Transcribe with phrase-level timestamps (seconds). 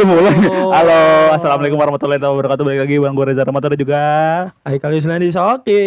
[0.00, 0.32] Udah mulai.
[0.48, 1.02] Halo,
[1.36, 2.64] assalamualaikum warahmatullahi wabarakatuh.
[2.64, 4.04] Balik lagi bang gue Reza Ramadan dan juga.
[4.64, 5.84] Hai kali Selandi Soki.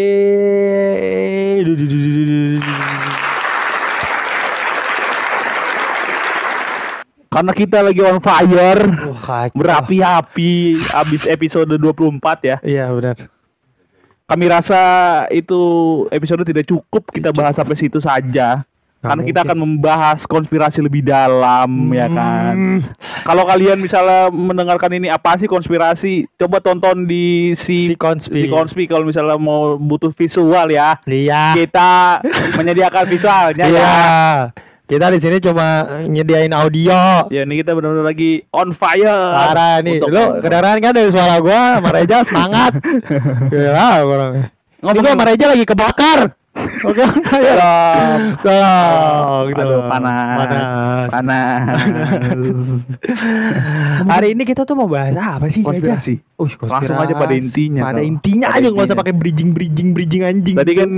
[7.33, 8.86] Karena kita lagi on fire,
[9.17, 9.58] kacau.
[9.58, 12.61] berapi-api, abis episode 24 ya.
[12.61, 13.17] Iya, benar.
[14.30, 14.81] Kami rasa
[15.33, 15.58] itu
[16.14, 18.61] episode tidak cukup kita bahas sampai situ saja.
[19.03, 22.55] Karena kita akan membahas konspirasi lebih dalam ya kan.
[22.55, 22.79] Hmm.
[23.21, 28.43] Kalau kalian misalnya mendengarkan ini apa sih konspirasi, coba tonton di si Si Konspi.
[28.43, 31.03] si Konspi kalau misalnya mau butuh visual ya.
[31.03, 31.51] Iya.
[31.53, 32.23] Kita
[32.55, 33.83] menyediakan visualnya Iya.
[33.83, 33.95] ya.
[34.83, 35.67] Kita di sini cuma
[36.05, 37.27] nyediain audio.
[37.27, 39.31] Ya ini kita benar-benar lagi on fire.
[39.31, 39.99] Parah nih.
[39.99, 42.71] Untuk- Lu kedengeran kan dari suara gua, sama Reja semangat.
[43.51, 44.47] Ya, orang.
[44.79, 46.19] Ngomong Ngomongin- sama Reja lagi kebakar.
[46.53, 47.53] Oke, ayo.
[48.45, 49.65] Dong, gitu.
[49.65, 50.37] Aduh, panas.
[50.37, 51.07] Panas.
[51.09, 51.61] Panas.
[54.05, 55.65] Hari ini kita tuh mau bahas apa sih?
[55.65, 56.21] Konspirasi.
[56.37, 60.23] Uh, Langsung aja pada intinya, Pada intinya Pada aja nggak usah pakai bridging bridging bridging
[60.27, 60.53] anjing.
[60.53, 60.89] Tadi kan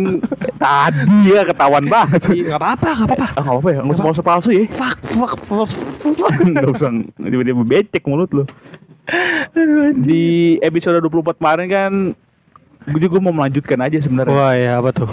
[0.59, 2.21] tadi ya ketahuan banget.
[2.35, 3.27] Iya, nggak apa-apa, nggak apa-apa.
[3.31, 4.63] Ah, nggak apa-apa ya, nggak usah palsu ya.
[4.67, 5.69] Fuck, fuck, fuck,
[6.03, 6.33] fuck.
[6.51, 8.43] Nggak usah tiba-tiba becek mulut lu.
[9.55, 10.03] Anjing.
[10.03, 10.25] Di
[10.59, 11.91] episode 24 kemarin kan
[12.85, 14.33] gue juga mau melanjutkan aja sebenarnya.
[14.35, 15.09] Wah, ya apa tuh?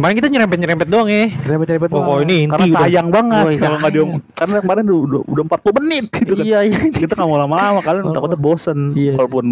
[0.00, 1.28] Kemarin kita nyerempet-nyerempet doang ya.
[1.44, 2.80] Repet-repet Oh, ini inti Karena udah.
[2.80, 4.08] sayang banget Woi, kalau nggak sayang.
[4.08, 6.44] diom karena kemarin udah, udah, udah 40 menit gitu kan.
[6.46, 6.78] Iya, iya.
[6.90, 8.14] Kita nggak mau lama-lama kalian Oh.
[8.16, 9.12] takutnya bosen Iya.
[9.14, 9.46] walaupun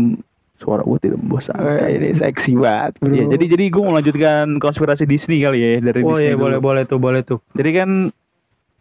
[0.57, 1.87] suara gue tidak membosankan.
[1.87, 3.13] ini seksi banget, bro.
[3.13, 6.25] Iya, jadi jadi gue mau lanjutkan konspirasi Disney kali ya dari Oh Disney.
[6.25, 6.43] iya, dulu.
[6.43, 7.39] boleh, boleh tuh, boleh tuh.
[7.53, 7.91] Jadi kan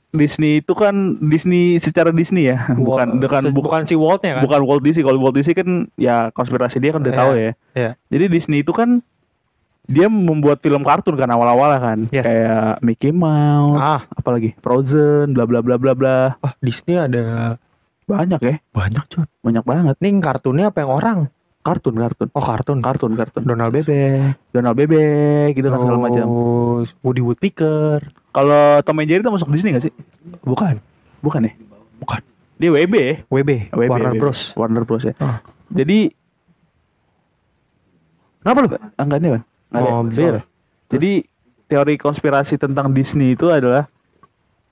[0.10, 4.42] Disney itu kan Disney secara Disney ya, bukan bukan Ses- bukan bukan si Walt-nya kan?
[4.42, 5.04] bukan Walt Disney.
[5.04, 7.52] Kalau Walt Disney kan ya konspirasi dia kan udah Iya, tahu ya.
[7.76, 7.92] Iya.
[8.08, 9.04] Jadi Disney itu kan
[9.88, 12.28] dia membuat film kartun kan awal-awal kan, Yes.
[12.28, 16.18] kayak Mickey Mouse, Ah, apalagi Frozen, bla bla bla bla bla.
[16.38, 17.56] wah, Disney ada
[18.04, 19.24] Banyak ya, banyak cuy.
[19.42, 19.96] banyak banget.
[20.00, 21.20] Nih kartunnya apa yang orang?
[21.60, 22.80] Kartun, kartun, Oh kartun.
[22.80, 23.44] kartun, kartun.
[23.44, 24.40] Donald Bebek.
[24.56, 26.24] Donald Bebek gitu kan segala macam.
[27.04, 28.00] Woody Woodpecker.
[28.32, 29.94] Kalau Tom and Jerry itu masuk Disney gak sih?
[30.48, 30.80] Bukan.
[31.20, 31.52] Bukan ya?
[32.00, 32.24] Bukan.
[32.56, 33.16] Dia WB ya?
[33.28, 33.52] WB.
[33.76, 34.20] WB, Warner WB.
[34.24, 34.40] Bros.
[34.56, 35.14] Warner Bros ya.
[35.20, 35.44] Ah.
[35.68, 36.16] Jadi
[38.40, 38.68] Kenapa lu?
[38.96, 39.44] Enggak nih, Bang.
[39.72, 40.40] Mobil.
[40.88, 41.28] Jadi
[41.68, 43.92] teori konspirasi tentang Disney itu adalah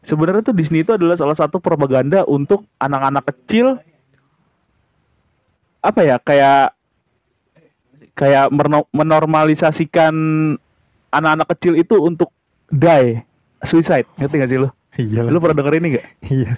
[0.08, 3.76] sebenarnya tuh Disney itu adalah salah satu propaganda untuk anak-anak kecil
[5.84, 6.74] apa ya kayak
[8.16, 8.48] kayak
[8.96, 10.16] menormalisasikan
[11.12, 12.32] anak-anak kecil itu untuk
[12.72, 13.20] die
[13.68, 14.70] suicide ngerti gak sih lu?
[14.96, 15.28] Iya.
[15.28, 16.06] Lu pernah denger ini gak?
[16.32, 16.50] Iya.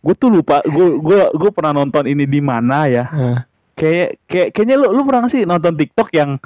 [0.00, 3.04] Gue tuh lupa, gue gue gue pernah nonton ini di mana ya?
[3.76, 6.40] Kayak kayak kayaknya lu lu pernah sih nonton TikTok yang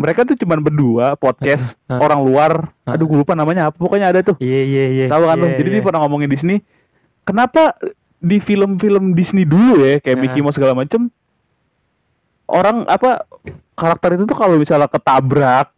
[0.00, 2.00] mereka tuh cuman berdua podcast Hah?
[2.00, 2.52] orang luar
[2.82, 2.96] Hah?
[2.96, 5.06] aduh gue lupa namanya apa pokoknya ada tuh Iya iya iya.
[5.06, 5.76] tahu kan Iya, jadi iya.
[5.76, 6.64] dia pernah ngomongin Disney
[7.22, 7.76] kenapa
[8.16, 10.22] di film-film Disney dulu ya kayak Hah?
[10.24, 11.12] Mickey Mouse segala macem
[12.48, 13.28] orang apa
[13.72, 15.68] karakter itu tuh kalau misalnya ketabrak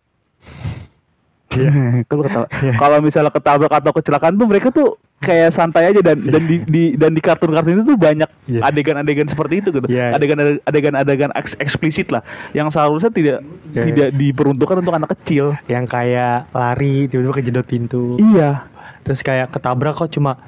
[2.08, 2.72] kalau ketawa Iya.
[2.80, 6.94] kalau misalnya ketabrak atau kecelakaan tuh mereka tuh kayak santai aja dan dan di, di-
[6.94, 8.60] dan di kartun-kartun itu tuh banyak Iya.
[8.64, 10.12] adegan-adegan seperti itu gitu Iya.
[10.12, 12.20] adegan adegan-adegan eks- eksplisit lah
[12.50, 13.38] yang seharusnya tidak
[13.70, 13.82] Iya.
[13.86, 18.18] tidak diperuntukkan untuk anak kecil Yang kayak lari tiba-tiba kejedot pintu.
[18.20, 18.66] iya
[19.02, 20.38] Terus kayak ketabrak kok cuma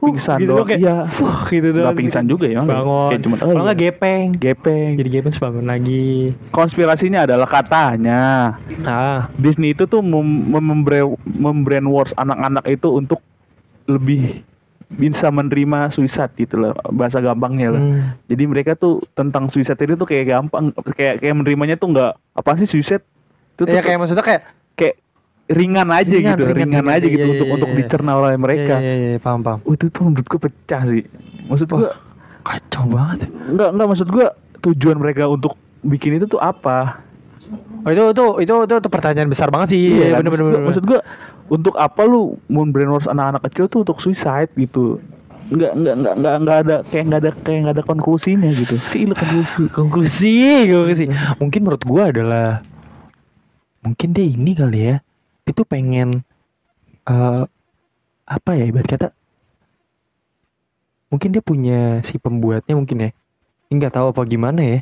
[0.00, 0.96] Pingsan gitu doang, kayak iya.
[1.04, 1.92] fuh, gitu doang.
[1.92, 3.12] Nggak pingsan juga ya, Bangun.
[3.12, 3.84] kayak cuma, oh, Kalau nggak iya.
[3.86, 4.26] gepeng.
[4.34, 6.32] gepeng Jadi gepeng terus bangun lagi.
[6.48, 8.20] konspirasinya adalah katanya
[8.82, 13.20] Ah, Disney itu tuh mem membre- membrainwash anak-anak itu untuk
[13.90, 14.46] lebih
[14.90, 17.78] bisa menerima suicide gitu loh bahasa gampangnya lah.
[17.80, 18.02] Hmm.
[18.26, 22.50] Jadi mereka tuh tentang suicide itu tuh kayak gampang kayak kayak menerimanya tuh nggak apa
[22.58, 23.02] sih suicide
[23.54, 24.42] itu tuh Ya kayak maksudnya kayak
[24.74, 24.94] kayak
[25.46, 26.90] ringan aja Ringan, gitu, ringan, ringan, ringan.
[26.92, 27.76] aja Iya, gitu iya, untuk iya, untuk iya.
[27.76, 28.74] dicerna oleh mereka.
[28.76, 29.58] Iya, iya, iya, paham paham.
[29.62, 31.02] Oh, itu tuh menurut gue pecah sih.
[31.44, 31.90] Maksud gue
[32.40, 33.18] Kacau banget.
[33.44, 34.26] enggak enggak maksud gue
[34.60, 36.98] tujuan mereka untuk bikin itu tuh apa?
[37.80, 39.82] Oh, itu itu itu itu, itu pertanyaan besar banget sih.
[39.92, 40.24] Iya, kan?
[40.24, 40.66] bener bener Maksud gua- bener.
[40.66, 40.98] Maksud gue
[41.50, 45.02] untuk apa lu mau brainwash anak-anak kecil tuh untuk suicide gitu?
[45.50, 48.74] Enggak enggak enggak enggak enggak ada kayak enggak ada kayak enggak ada konklusinya gitu.
[48.78, 49.62] Sih konklusi.
[49.76, 50.34] konklusi
[50.70, 51.04] konklusi
[51.42, 52.62] mungkin menurut gua adalah
[53.82, 54.96] mungkin dia ini kali ya
[55.44, 56.22] itu pengen
[57.08, 57.42] eh
[58.30, 59.08] apa ya ibarat kata
[61.10, 63.10] mungkin dia punya si pembuatnya mungkin ya
[63.70, 64.78] Ini nggak tahu apa gimana ya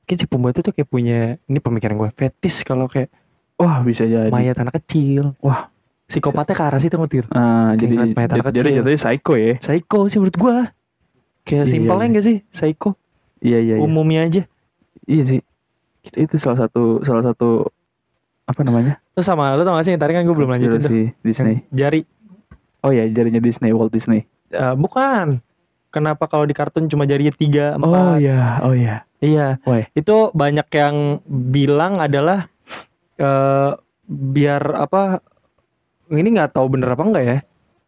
[0.00, 3.12] mungkin si pembuatnya tuh kayak punya ini pemikiran gue fetis kalau kayak
[3.60, 4.32] Wah, bisa jadi.
[4.32, 5.68] mayat anak kecil Wah.
[6.06, 7.94] Psikopatnya ke arah situ ngerti Ah, Kayak jadi
[8.24, 8.76] jadi kecil.
[8.76, 9.52] jatuhnya psycho ya.
[9.58, 10.56] psycho sih menurut gua
[11.42, 12.08] kayak Iya, simpelnya iya.
[12.08, 12.90] enggak sih psycho
[13.38, 13.82] Iya iya iya.
[13.82, 14.42] umumnya aja
[15.04, 15.40] Iya sih.
[16.12, 17.66] Itu salah satu salah satu
[18.44, 19.02] apa namanya?
[19.10, 21.66] terus sama lu tau gak sih tadi kan gue belum lanjutin tuh Disney.
[21.68, 22.06] Jari
[22.78, 24.22] Oh ya, jarinya Disney, Walt Disney.
[24.48, 25.42] Eh, bukan.
[25.88, 28.20] Kenapa kalau di kartun cuma jarinya tiga, Oh empat?
[28.20, 29.02] iya, oh iya.
[29.18, 29.58] Iya.
[29.64, 29.90] Woi.
[29.92, 32.46] Itu banyak yang bilang adalah
[33.16, 33.72] eh
[34.06, 35.18] biar apa?
[36.06, 37.38] Ini nggak tahu bener apa enggak ya?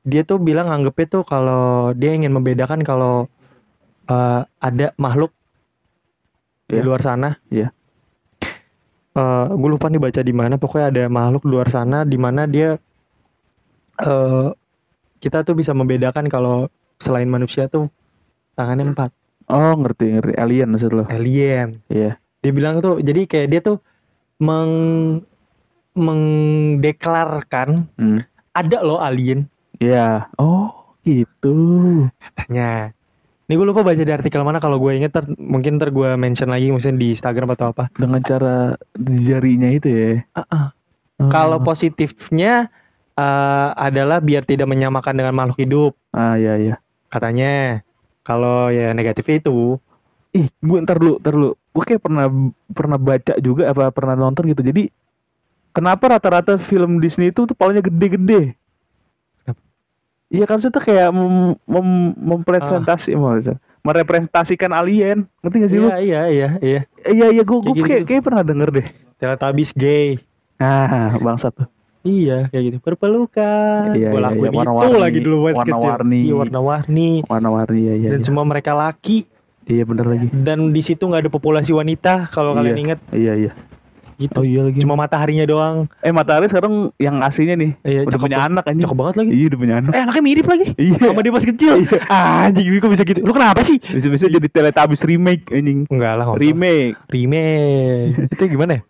[0.03, 3.29] Dia tuh bilang anggapnya tuh kalau dia ingin membedakan kalau
[4.09, 5.31] eh, ada makhluk
[6.69, 6.85] di Iya.
[6.85, 7.37] luar sana.
[7.49, 7.69] Iya.
[9.15, 10.55] Eh, gue lupa nih baca di mana.
[10.57, 12.79] Pokoknya ada makhluk di luar sana di mana dia
[13.99, 14.49] eh
[15.19, 16.71] kita tuh bisa membedakan kalau
[17.03, 17.91] selain manusia tuh
[18.55, 19.11] tangannya empat
[19.49, 20.33] Oh, ngerti, ngerti.
[20.37, 21.05] Alien maksud lo.
[21.09, 22.21] alien Iya.
[22.39, 23.77] dia bilang tuh jadi kayak dia tuh
[24.39, 24.71] meng
[25.99, 28.21] mengdeklarkan Hmm.
[28.53, 29.47] ada loh alien
[29.79, 30.27] Iya.
[30.35, 31.55] Oh, gitu.
[32.19, 32.91] katanya
[33.45, 36.51] ini gue lupa baca di artikel mana kalau gue inget ter- mungkin ntar gue mention
[36.51, 40.11] lagi mungkin di Instagram atau apa Dengan cara di jarinya itu ya.
[40.35, 40.71] Ah,
[41.19, 41.27] Oh.
[41.29, 42.71] kalau positifnya
[43.15, 46.75] eh, adalah biar tidak menyamakan dengan makhluk hidup Ah, iya iya.
[47.07, 47.83] katanya
[48.21, 49.79] kalau ya negatif itu
[50.29, 51.51] Ih, gue ntar dulu, ntar dulu.
[51.73, 52.29] Gue kayak pernah
[52.69, 54.61] pernah baca juga apa pernah nonton gitu.
[54.61, 54.93] Jadi
[55.71, 58.55] kenapa rata-rata film Disney itu tuh palanya gede-gede?
[60.29, 65.25] Iya kan itu kayak mem, mem- mempresentasi, maksudnya, merepresentasikan alien.
[65.41, 65.89] Ngerti gak sih lu?
[65.89, 68.87] iya iya iya iya Iya iya gue gue kayak, kayak pernah denger deh.
[69.17, 70.21] Teletubbies gay
[70.59, 71.69] Nah, bangsat tuh.
[72.05, 72.77] Iya, kayak gitu.
[72.83, 73.95] Berpelukan.
[73.95, 74.53] Iya, Gua iya, lakuin iya.
[74.53, 75.01] itu Warna-warni.
[75.01, 75.73] lagi dulu pas kecil.
[75.73, 76.21] Warna-warni.
[76.21, 77.11] Iya, warna-warni.
[77.25, 78.09] Warna-warni ya iya.
[78.13, 78.27] Dan iya.
[78.27, 79.19] semua mereka laki.
[79.65, 80.29] Iya bener lagi.
[80.31, 82.59] Dan di situ nggak ada populasi wanita kalau Iya.
[82.59, 83.53] kalian inget Iya iya.
[84.19, 84.35] Gitu.
[84.35, 84.79] Oh iya lagi.
[84.83, 85.87] Cuma mataharinya doang.
[86.03, 87.71] Eh Matahari sekarang yang aslinya nih.
[87.87, 88.85] Iya, udah punya anak anjing.
[88.85, 89.31] Cakep banget lagi.
[89.31, 89.91] Iya udah punya anak.
[89.95, 90.67] Eh, anaknya mirip lagi.
[90.75, 90.99] Iya.
[90.99, 91.73] Sama dia pas kecil.
[91.87, 91.99] Iya.
[92.11, 93.21] Ah, anjing kok bisa gitu.
[93.23, 93.79] Lu kenapa sih?
[93.79, 95.87] Bisa-bisa jadi Teletubbies remake anjing.
[95.87, 96.43] Enggak lah, usah.
[96.43, 96.99] Remake.
[97.09, 98.13] Remake.
[98.35, 98.83] itu gimana ya?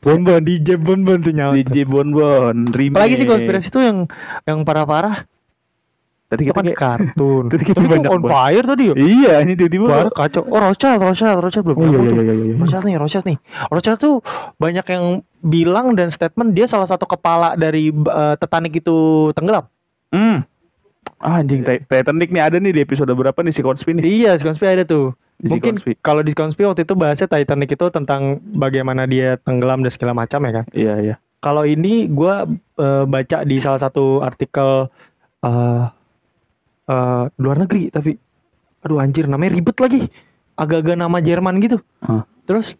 [0.00, 1.52] Bonbon DJ Bonbon tuh nyawa.
[1.60, 2.96] DJ Bonbon remake.
[2.96, 3.98] Apalagi sih konspirasi tuh yang
[4.48, 5.28] yang parah-parah.
[6.30, 7.44] Tadi kita kan kayak kartun.
[7.50, 8.30] Tadi kita kok banyak on banget.
[8.30, 8.94] fire tadi ya?
[8.94, 9.86] Iya, ini tiba-tiba.
[9.90, 10.42] Parah kacau.
[10.46, 12.34] Oh, Rothschild, Rothschild, Rothschild belum Oh iya iya iya iya.
[12.46, 12.54] iya.
[12.62, 13.38] Rothschild nih, Rothschild nih.
[13.66, 14.14] Rothschild tuh
[14.62, 15.04] banyak yang
[15.42, 18.96] bilang dan statement dia salah satu kepala dari eh, Titanic itu
[19.34, 19.66] tenggelam.
[20.14, 20.46] Hmm.
[21.18, 24.04] Ah, anjing Ti- Titanic nih ada nih di episode berapa nih si Konspi nih?
[24.06, 25.18] Iya, si Konspi ada tuh.
[25.40, 29.90] Di Mungkin kalau di Konspi waktu itu bahasnya Titanic itu tentang bagaimana dia tenggelam dan
[29.90, 30.64] segala macam ya kan.
[30.70, 31.14] Iya iya.
[31.42, 32.46] Kalau ini gua
[32.78, 34.86] eh, baca di salah satu artikel
[35.42, 35.84] eh
[36.90, 38.18] eh, luar negeri tapi
[38.80, 40.00] aduh anjir namanya ribet lagi.
[40.54, 41.78] Agak-agak nama Jerman gitu.
[42.00, 42.26] Hah.
[42.44, 42.74] Terus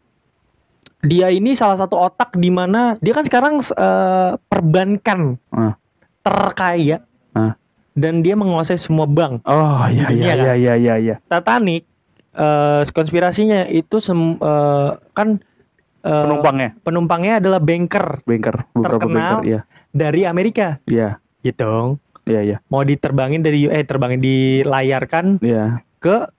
[1.00, 5.75] dia ini salah satu otak di mana dia kan sekarang eh, perbankan Ah.
[6.21, 7.00] terkaya
[7.31, 7.57] Ah.
[7.95, 9.40] dan dia menguasai semua bank.
[9.45, 10.37] Oh iya iya kan?
[10.37, 11.17] iya iya iya iya.
[11.23, 11.88] Titanic
[12.31, 15.40] eh, konspirasinya itu sem- eh, kan
[16.00, 19.40] eh, Penumpangnya penumpangnya adalah banker banker, terkenal.
[19.40, 19.47] banker.
[19.47, 19.61] Iya.
[19.90, 20.79] dari Amerika.
[20.85, 21.17] Iya.
[21.40, 21.97] Gitu dong.
[22.30, 22.56] Iya iya.
[22.70, 25.82] Mau diterbangin dari eh terbangin dilayarkan Iya.
[25.99, 26.30] ke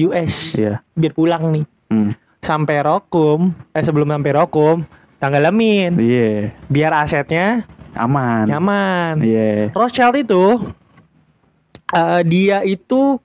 [0.00, 0.80] US Iya.
[0.96, 1.64] biar pulang nih.
[1.92, 2.12] Hmm.
[2.40, 6.56] Sampai Rokum, eh sebelum sampai Rokum, tanggalamin Iya.
[6.66, 8.48] biar asetnya Aman.
[8.48, 9.20] nyaman.
[9.20, 9.76] Iya.
[9.76, 10.72] Rothschild itu
[11.88, 13.20] eh, dia itu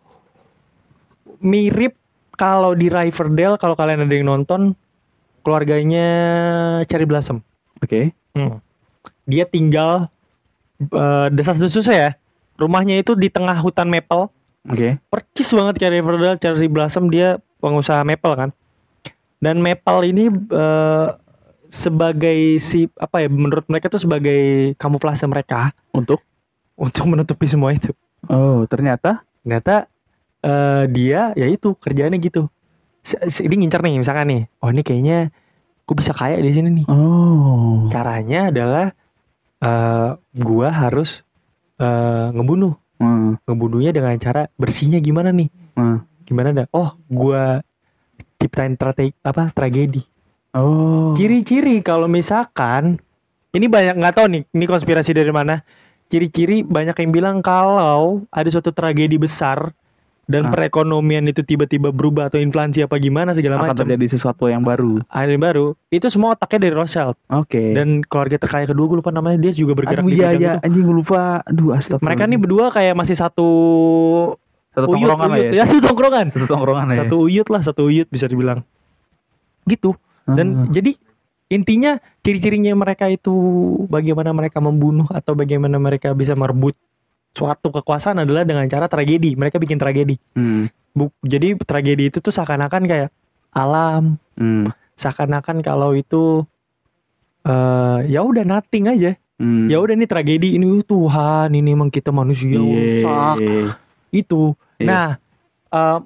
[1.39, 1.95] mirip
[2.33, 4.73] kalau di Riverdale kalau kalian ada yang nonton
[5.43, 6.07] keluarganya
[6.87, 7.43] Cherry Blossom.
[7.83, 8.15] Oke.
[8.33, 8.63] Hmm.
[9.27, 10.07] Dia tinggal
[10.87, 12.11] eh, desas-desusnya ya.
[12.59, 14.29] Rumahnya itu di tengah hutan maple.
[14.69, 15.01] Oke.
[15.09, 18.49] Percis banget kayak Riverdale Cherry Blossom dia pengusaha maple kan.
[19.43, 21.07] Dan maple ini eh,
[21.67, 26.21] sebagai si apa ya menurut mereka tuh sebagai kamuflase mereka Untuk
[26.77, 27.91] untuk menutupi semua itu.
[28.29, 29.91] Oh, ternyata Ternyata
[30.39, 32.47] eh, dia ya itu kerjaannya gitu.
[33.27, 34.41] Ini ngincer nih misalkan nih.
[34.63, 35.35] Oh ini kayaknya
[35.83, 36.85] gue bisa kaya di sini nih.
[36.87, 37.91] Oh.
[37.91, 38.95] Caranya adalah
[39.63, 41.23] eh gua harus
[41.79, 42.75] eh ngebunuh.
[42.99, 43.39] Hmm.
[43.47, 45.49] Ngebunuhnya dengan cara bersihnya gimana nih?
[45.79, 46.03] Hmm.
[46.27, 46.67] Gimana dah?
[46.75, 47.63] Oh, gua
[48.39, 50.03] ciptain trate apa tragedi.
[50.53, 51.15] Oh.
[51.15, 52.99] Ciri-ciri kalau misalkan
[53.53, 55.63] ini banyak nggak tahu nih, ini konspirasi dari mana.
[56.11, 59.73] Ciri-ciri banyak yang bilang kalau ada suatu tragedi besar
[60.25, 60.51] dan Ah.
[60.51, 63.83] perekonomian itu tiba-tiba berubah atau inflasi apa gimana segala akan macam.
[63.83, 65.03] terjadi sesuatu yang baru.
[65.05, 65.65] Ada yang baru.
[65.89, 67.73] Itu semua otaknya dari Rothschild Oke.
[67.73, 70.53] dan keluarga terkaya kedua gue lupa namanya dia juga bergerak Aduh di iya bidang iya
[70.53, 70.65] itu.
[70.65, 71.21] anjing gue lupa.
[71.43, 72.07] Aduh astagfirullah.
[72.07, 73.47] Mereka nih berdua kayak masih satu
[74.69, 75.51] satu uyut, tongkrongan lah uyut.
[75.51, 75.63] ya.
[75.67, 76.25] satu tongkrongan.
[76.31, 76.99] Satu tongkrongan lah ya.
[77.03, 78.59] Satu uyut lah, satu uyut bisa dibilang.
[79.63, 79.91] Gitu.
[80.25, 80.67] Dan Ah.
[80.69, 80.95] jadi
[81.47, 83.29] intinya ciri-cirinya mereka itu
[83.85, 86.73] bagaimana mereka membunuh atau bagaimana mereka bisa merebut
[87.33, 89.33] suatu kekuasaan adalah dengan cara tragedi.
[89.33, 90.15] Mereka bikin tragedi.
[90.37, 90.69] Hmm.
[90.93, 93.09] Bu- jadi tragedi itu tuh seakan-akan kayak
[93.49, 94.69] alam, Hmm.
[94.93, 96.45] seakan-akan kalau itu
[97.43, 99.17] eh ya udah nothing aja.
[99.41, 99.67] Hmm.
[99.67, 102.61] Ya udah ini tragedi ini uh, Tuhan, ini emang kita manusia Iya.
[102.61, 103.37] rusak
[104.13, 104.53] itu.
[104.77, 104.87] Iya.
[104.87, 105.07] Nah,
[105.73, 105.99] eh,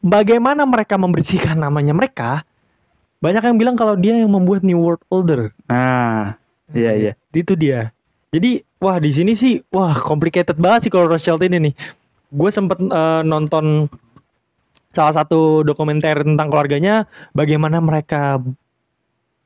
[0.00, 2.42] bagaimana mereka membersihkan namanya mereka?
[3.20, 5.52] Banyak yang bilang kalau dia yang membuat New World Order.
[5.68, 6.40] Nah,
[6.72, 7.12] iya iya.
[7.30, 7.92] Itu dia.
[8.32, 11.74] Jadi, wah di sini sih, wah complicated banget sih kalau Rothschild ini nih.
[12.32, 13.86] Gue sempet eh, nonton
[14.90, 17.06] salah satu dokumenter tentang keluarganya,
[17.36, 18.42] bagaimana mereka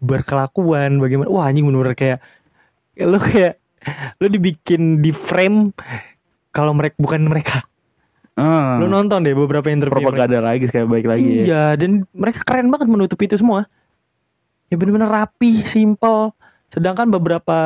[0.00, 2.18] berkelakuan, bagaimana, wah anjing bener-bener kayak,
[2.96, 3.60] lu kayak,
[4.22, 5.76] lu dibikin di frame
[6.54, 7.66] kalau mereka bukan mereka.
[8.34, 8.82] Ah.
[8.82, 10.26] Lu nonton deh beberapa interview mereka.
[10.26, 11.44] propaganda lagi kayak baik lagi ya.
[11.44, 13.68] Iya, dan mereka keren banget menutup itu semua.
[14.72, 16.34] Ya bener-bener rapi, simple.
[16.72, 17.58] Sedangkan beberapa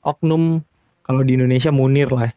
[0.00, 0.64] oknum
[1.02, 2.30] kalau di Indonesia Munir lah.
[2.30, 2.32] ya.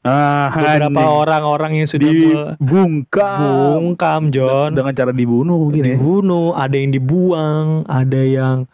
[0.00, 5.94] Ah, Beberapa orang-orang yang sudah dibungkam bungkam John, dengan cara dibunuh mungkin ya.
[5.94, 8.64] dibunuh, ada yang dibuang, ada yang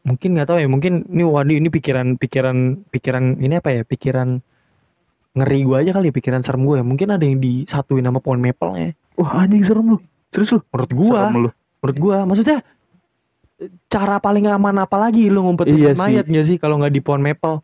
[0.00, 3.82] mungkin nggak tahu ya, mungkin ini waduh ini pikiran pikiran pikiran ini apa ya?
[3.84, 4.40] Pikiran
[5.36, 6.84] ngeri gua aja kali ya, pikiran serem gue ya.
[6.84, 8.90] Mungkin ada yang disatuin sama pohon maple ya.
[9.20, 9.98] Wah, anjing serem lu.
[10.32, 10.60] Serius lu?
[10.72, 11.50] Menurut gua, Serem lu.
[11.84, 12.64] menurut gua maksudnya
[13.92, 17.20] cara paling aman apa lagi lu ngumpet Iya mayat nggak sih kalau nggak di pohon
[17.20, 17.60] maple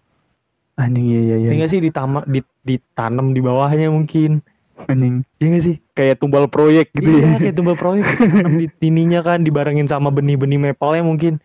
[0.77, 1.49] Anjing iya iya iya.
[1.51, 4.45] ya nggak sih ditama, di, ditanam di bawahnya mungkin.
[4.87, 5.25] Anjing.
[5.41, 5.77] Ya nggak sih?
[5.97, 7.37] Kayak tumbal proyek gitu iya ya.
[7.49, 8.05] kayak tumbal proyek.
[8.05, 11.41] Tanam di tininya kan dibarengin sama benih-benih maple-nya mungkin.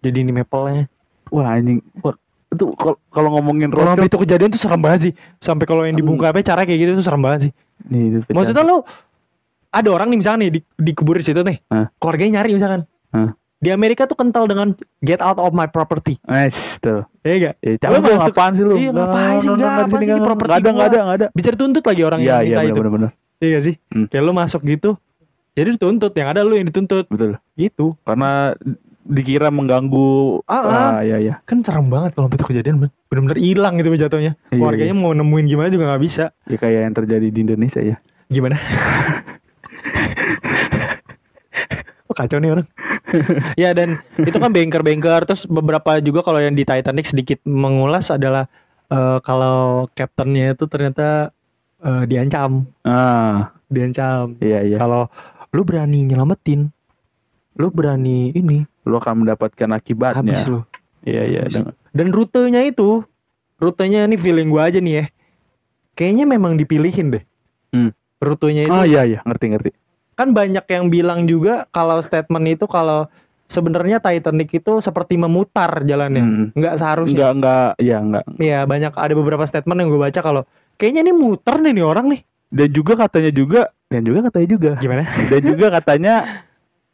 [0.00, 0.88] Jadi ini maple-nya
[1.30, 1.78] Wah, anjing.
[2.02, 2.16] Wah,
[2.50, 5.12] itu kalau kalau ngomongin kalau sampai Rothschild itu kejadian tuh serem banget sih.
[5.38, 7.52] Sampai kalau yang dibungkapnya cara kayak gitu tuh serem banget sih.
[7.86, 8.82] Nih itu maksudnya lu
[9.70, 10.60] ada orang nih misalnya nih di,
[10.90, 11.62] dikubur di situ nih.
[11.70, 11.86] Hah?
[12.02, 12.82] keluarganya nyari misalkan.
[13.14, 13.30] Hah?
[13.60, 17.04] Di Amerika tuh kental dengan get out of my property Nice tuh.
[17.20, 17.54] ya gak?
[17.60, 18.74] Eh, Lu cabut lu, masuk- apaan sih lu?
[18.74, 19.48] Iya, ngapain sih?
[19.50, 21.26] Enggak, apaan sih, di properti Enggak ada, enggak ada, enggak ada.
[21.30, 23.10] bisa dituntut lagi orang Iya, yang iya, minta itu benar benar.
[23.38, 24.06] iya gak sih Hmm.
[24.06, 24.90] kayak lu masuk gitu
[25.50, 27.36] jadi dituntut yang ada lu yang dituntut Betul.
[27.54, 28.56] gitu Karena
[29.02, 31.34] dikira mengganggu Ah, ah, iya iya.
[31.42, 32.90] kan serem banget kalau itu kejadian Ben.
[33.06, 36.94] bener-bener hilang gitu jatuhnya Iya, keluarganya mau nemuin gimana juga nggak bisa Ya kayak yang
[36.94, 37.96] terjadi di Indonesia ya.
[38.26, 38.56] gimana
[42.20, 42.68] kacau nih orang
[43.58, 48.46] ya dan itu kan banker-banker terus beberapa juga kalau yang di Titanic sedikit mengulas adalah
[48.86, 51.32] eh, kalau kaptennya itu ternyata
[51.78, 54.76] eh, diancam Ah, diancam iya iya.
[54.76, 55.08] kalau
[55.50, 56.68] lu berani nyelamatin
[57.56, 60.16] lu berani ini Lu akan mendapatkan akibatnya.
[60.16, 60.60] habis lu
[61.00, 61.40] Iya iya.
[61.90, 63.02] Dan rutenya itu
[63.56, 65.04] rutenya ini feeling gua aja nih ya
[65.92, 67.24] kayaknya memang dipilihin deh
[67.70, 67.94] Hmm.
[68.18, 69.70] rutenya itu Oh iya iya, ngerti ngerti.
[70.20, 73.08] Kan banyak yang bilang juga kalau statement itu kalau
[73.48, 76.46] sebenarnya Titanic itu seperti memutar jalannya Hmm.
[76.52, 78.24] nggak seharusnya Enggak enggak, ya enggak.
[78.36, 80.42] Iya banyak ada beberapa statement yang gue baca kalau
[80.76, 84.70] kayaknya ini muter nih nih orang nih Dan juga katanya juga, dan juga katanya juga.
[84.76, 86.14] gimana Dan juga katanya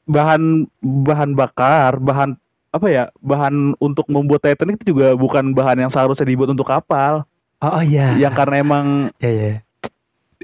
[0.06, 0.42] bahan
[0.80, 2.36] bahan bakar, bahan
[2.70, 3.04] apa ya?
[3.18, 7.24] Bahan untuk membuat Titanic itu juga bukan bahan yang seharusnya dibuat untuk kapal.
[7.58, 9.56] oh, oh iya Yang karena emang ya ya eh,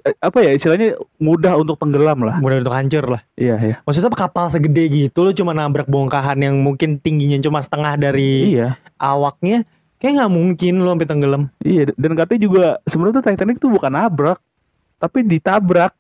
[0.03, 2.37] apa ya istilahnya mudah untuk tenggelam lah.
[2.43, 3.77] mudah untuk hancur lah Iya iya.
[3.87, 8.75] maksudnya kapal segede gitu lo cuma nabrak bongkahan yang mungkin tingginya cuma setengah dari Iya.
[8.99, 9.63] awaknya
[10.03, 13.93] kayak nggak mungkin lo sampai tenggelam Iya, dan katanya juga sebenarnya tuh Titanic tuh bukan
[13.95, 14.39] nabrak,
[14.99, 15.95] tapi ditabrak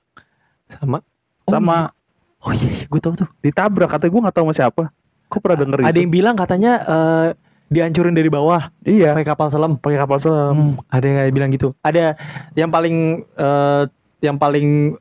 [0.67, 0.99] sama
[1.47, 2.43] oh, sama iya.
[2.43, 3.89] oh iya, iya gue tahu tuh ditabrak.
[3.95, 4.83] Katanya gue nggak tahu sama siapa.
[5.31, 6.03] Kok pernah denger ada itu?
[6.03, 7.27] yang bilang katanya eh,
[7.73, 10.55] dihancurin dari bawah Iya, pakai kapal selam pakai kapal selam.
[10.55, 11.73] Hmm, ada yang bilang gitu.
[11.81, 12.15] Ada
[12.55, 13.83] yang paling eh,
[14.23, 15.01] yang paling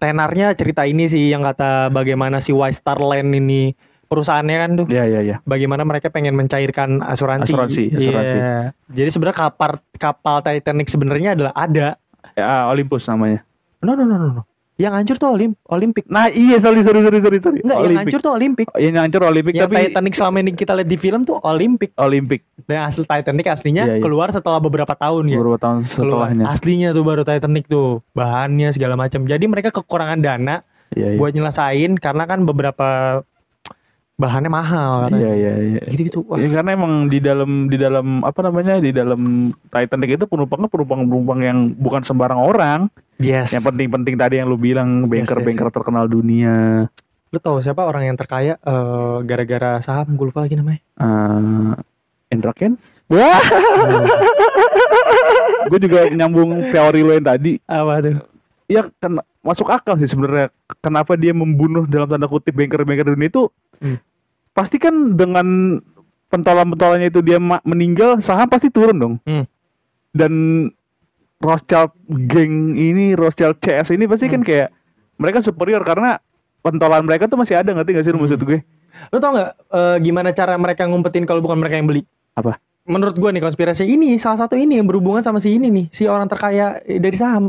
[0.00, 3.76] tenarnya cerita ini sih yang kata bagaimana si White Star Line ini
[4.10, 5.36] perusahaannya kan tuh Iya, iya, iya.
[5.46, 7.54] bagaimana mereka pengen mencairkan asuransi.
[7.54, 8.36] Asuransi, asuransi.
[8.40, 8.56] Iya.
[8.90, 12.00] Jadi sebenarnya kapal kapal Titanic sebenarnya adalah ada.
[12.34, 13.46] Ya, Olympus namanya.
[13.84, 14.42] No no no no no.
[14.80, 16.08] Yang hancur tuh Olim Olimpik.
[16.08, 17.60] Nah iya sorry sorry sorry sorry sorry.
[17.60, 18.66] Enggak, yang hancur tuh Olimpik.
[18.80, 21.92] Yang hancur Olimpik Yang tapi Titanic selama ini kita lihat di film tuh Olimpik.
[22.00, 24.02] Olimpik Dan asli Titanic aslinya Iya, iya.
[24.02, 25.36] keluar setelah beberapa tahun ya.
[25.36, 26.32] beberapa tahun Keluar.
[26.32, 26.44] setelahnya.
[26.48, 28.00] Aslinya tuh baru Titanic tuh.
[28.16, 29.28] Bahannya segala macam.
[29.28, 31.18] Jadi mereka kekurangan dana Iya iya.
[31.20, 33.20] buat nyelesain karena kan beberapa
[34.20, 35.24] bahannya mahal katanya.
[35.24, 35.82] Iya iya iya.
[35.88, 36.20] Gitu-gitu.
[36.28, 40.68] Wah, Ya, karena emang di dalam di dalam apa namanya di dalam Titanic itu penumpangnya
[40.68, 42.80] penumpang penumpang yang bukan sembarang orang.
[43.16, 43.50] yes.
[43.50, 46.84] Yang penting-penting tadi yang lu bilang banker-banker terkenal dunia.
[47.32, 50.12] Lu tahu siapa orang yang terkaya eh, gara-gara saham?
[50.14, 50.84] Gue lupa lagi namanya.
[51.00, 51.72] eh
[52.30, 52.78] Indra Ken?
[53.10, 53.42] Wah,
[55.66, 57.58] gue juga nyambung teori lo yang tadi.
[57.66, 58.14] Apa tuh?
[58.70, 60.54] Ya kan masuk akal sih sebenarnya.
[60.78, 63.50] Kenapa dia membunuh dalam tanda kutip banker-banker dunia itu?
[63.82, 63.98] Hmm.
[64.60, 65.80] Pasti kan dengan
[66.28, 69.14] pentolan-pentolannya itu dia meninggal, saham pasti turun dong.
[69.24, 69.48] Hmm.
[70.12, 70.32] Dan
[71.40, 71.96] Rothschild
[72.28, 74.48] geng ini, Rothschild CS ini pasti kan Hmm.
[74.52, 74.68] kayak
[75.16, 76.20] mereka superior karena
[76.60, 78.20] pentolan mereka tuh masih ada ngerti gak sih Hmm.
[78.20, 78.60] maksud gue?
[79.08, 82.04] Lu tau nggak eh, gimana cara mereka ngumpetin kalau bukan mereka yang beli?
[82.36, 82.60] Apa?
[82.84, 86.04] Menurut gua nih konspirasi ini salah satu ini yang berhubungan sama si ini nih, si
[86.04, 87.48] orang terkaya eh, dari saham.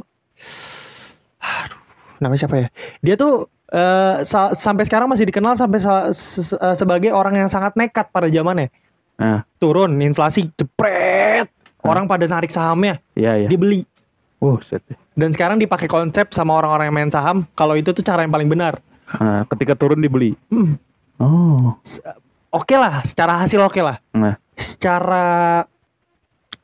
[1.41, 1.79] Aduh,
[2.23, 2.67] namanya siapa ya?
[3.03, 7.47] Dia tuh eh, sa- sampai sekarang masih dikenal sampai sa- se- eh, sebagai orang yang
[7.47, 8.67] sangat nekat pada zamannya.
[9.15, 11.47] Nah, Turun inflasi jepret,
[11.81, 13.47] orang pada narik sahamnya, iya iya.
[13.47, 13.81] dia beli.
[14.37, 14.81] Oh, set.
[15.13, 18.49] Dan sekarang dipakai konsep sama orang-orang yang main saham kalau itu tuh cara yang paling
[18.49, 18.81] benar.
[19.13, 20.33] Nah, ketika turun dibeli.
[20.47, 20.75] Hmm,
[21.15, 21.77] Oh.
[22.49, 24.01] Oke lah, secara hasil oke lah.
[24.11, 25.61] Nah, secara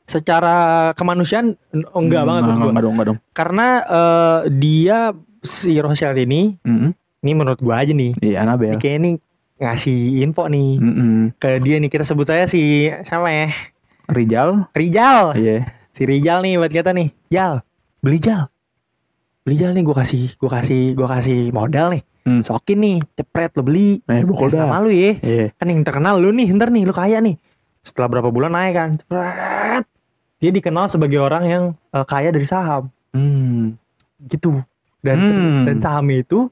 [0.02, 0.56] secara
[0.92, 2.68] kemanusiaan en- enggak Hmm, banget menurut gua.
[2.68, 3.18] Enggak dong, enggak dong.
[3.30, 4.98] Karena eh, dia
[5.42, 6.90] si Rothschild ini, Mm-mm.
[7.22, 8.14] ini menurut gua aja nih.
[8.18, 8.78] Iya, Anabel.
[8.78, 9.10] Kayak ini
[9.58, 11.34] ngasih info nih Mm-mm.
[11.36, 13.48] ke dia nih kita sebut saya si siapa ya?
[14.08, 14.70] Rijal.
[14.72, 15.34] Rijal.
[15.34, 15.68] Iya.
[15.92, 17.10] Si Rijal nih buat kita nih.
[17.28, 17.60] Jal,
[17.98, 18.48] beli Jal.
[19.42, 22.02] Beli Jal nih gua kasih gua kasih gua kasih modal nih.
[22.22, 22.44] Hmm.
[22.44, 24.04] Sokin nih, cepret lo beli.
[24.04, 24.20] Eh.
[24.22, 25.16] Kes sama lu ya.
[25.18, 25.46] Iya.
[25.56, 27.40] kan yang terkenal lu nih ntar nih lu kaya nih
[27.78, 29.84] setelah berapa bulan naik kan Cepret.
[30.38, 33.80] dia dikenal sebagai orang yang eh, kaya dari saham Hmm.
[34.20, 34.60] gitu
[35.00, 35.62] dan Hmm.
[35.64, 36.50] dan saham itu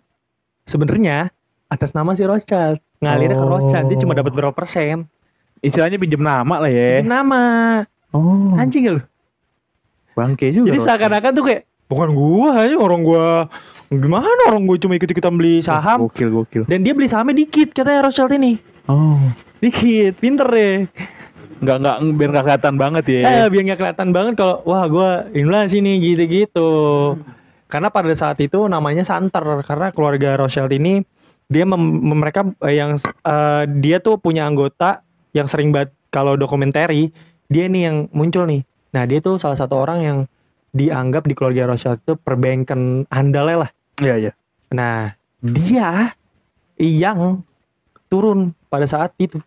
[0.63, 1.31] sebenarnya
[1.67, 3.51] atas nama si Rothschild ngalirnya ke Oh.
[3.51, 5.07] Rothschild dia cuma dapat berapa persen
[5.59, 7.01] Istilahnya pinjam nama lah ya.
[7.01, 7.43] Pinjam nama
[8.11, 8.55] Oh.
[8.55, 9.03] anjing gak lu
[10.13, 10.69] Bangke juga.
[10.69, 13.27] jadi seakan-akan tuh kayak bukan gua aja orang gua
[13.89, 16.63] gimana orang gua cuma ikut-ikutan beli saham Gokil, gokil.
[16.65, 18.57] dan dia beli sahamnya dikit katanya Rothschild ini
[18.87, 19.21] Oh.
[19.59, 20.87] dikit pinter deh
[21.57, 23.21] Enggak enggak biar enggak kelihatan banget ya.
[23.25, 26.69] Eh, biar nggak kelihatan banget kalau wah gua inflasi nih gitu-gitu.
[27.67, 31.03] Karena pada saat itu namanya santer karena keluarga Rothschild ini
[31.51, 35.03] dia mem- mereka eh, yang eh, dia tuh punya anggota
[35.35, 37.11] yang sering banget kalau dokumentari
[37.51, 38.63] dia nih yang muncul nih.
[38.95, 40.19] Nah dia tuh salah satu orang yang
[40.71, 43.71] dianggap di keluarga Rothschild itu perbankan andalnya lah.
[43.99, 44.33] Iya, iya.
[44.71, 46.15] Nah dia
[46.79, 47.43] yang
[48.07, 49.43] turun pada saat itu.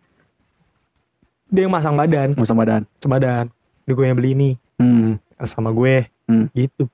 [1.50, 3.50] Dia yang masang badan, Musang badan.
[3.88, 5.18] Dia gue yang beli ini Hmm.
[5.44, 6.46] sama gue Hmm.
[6.54, 6.86] gitu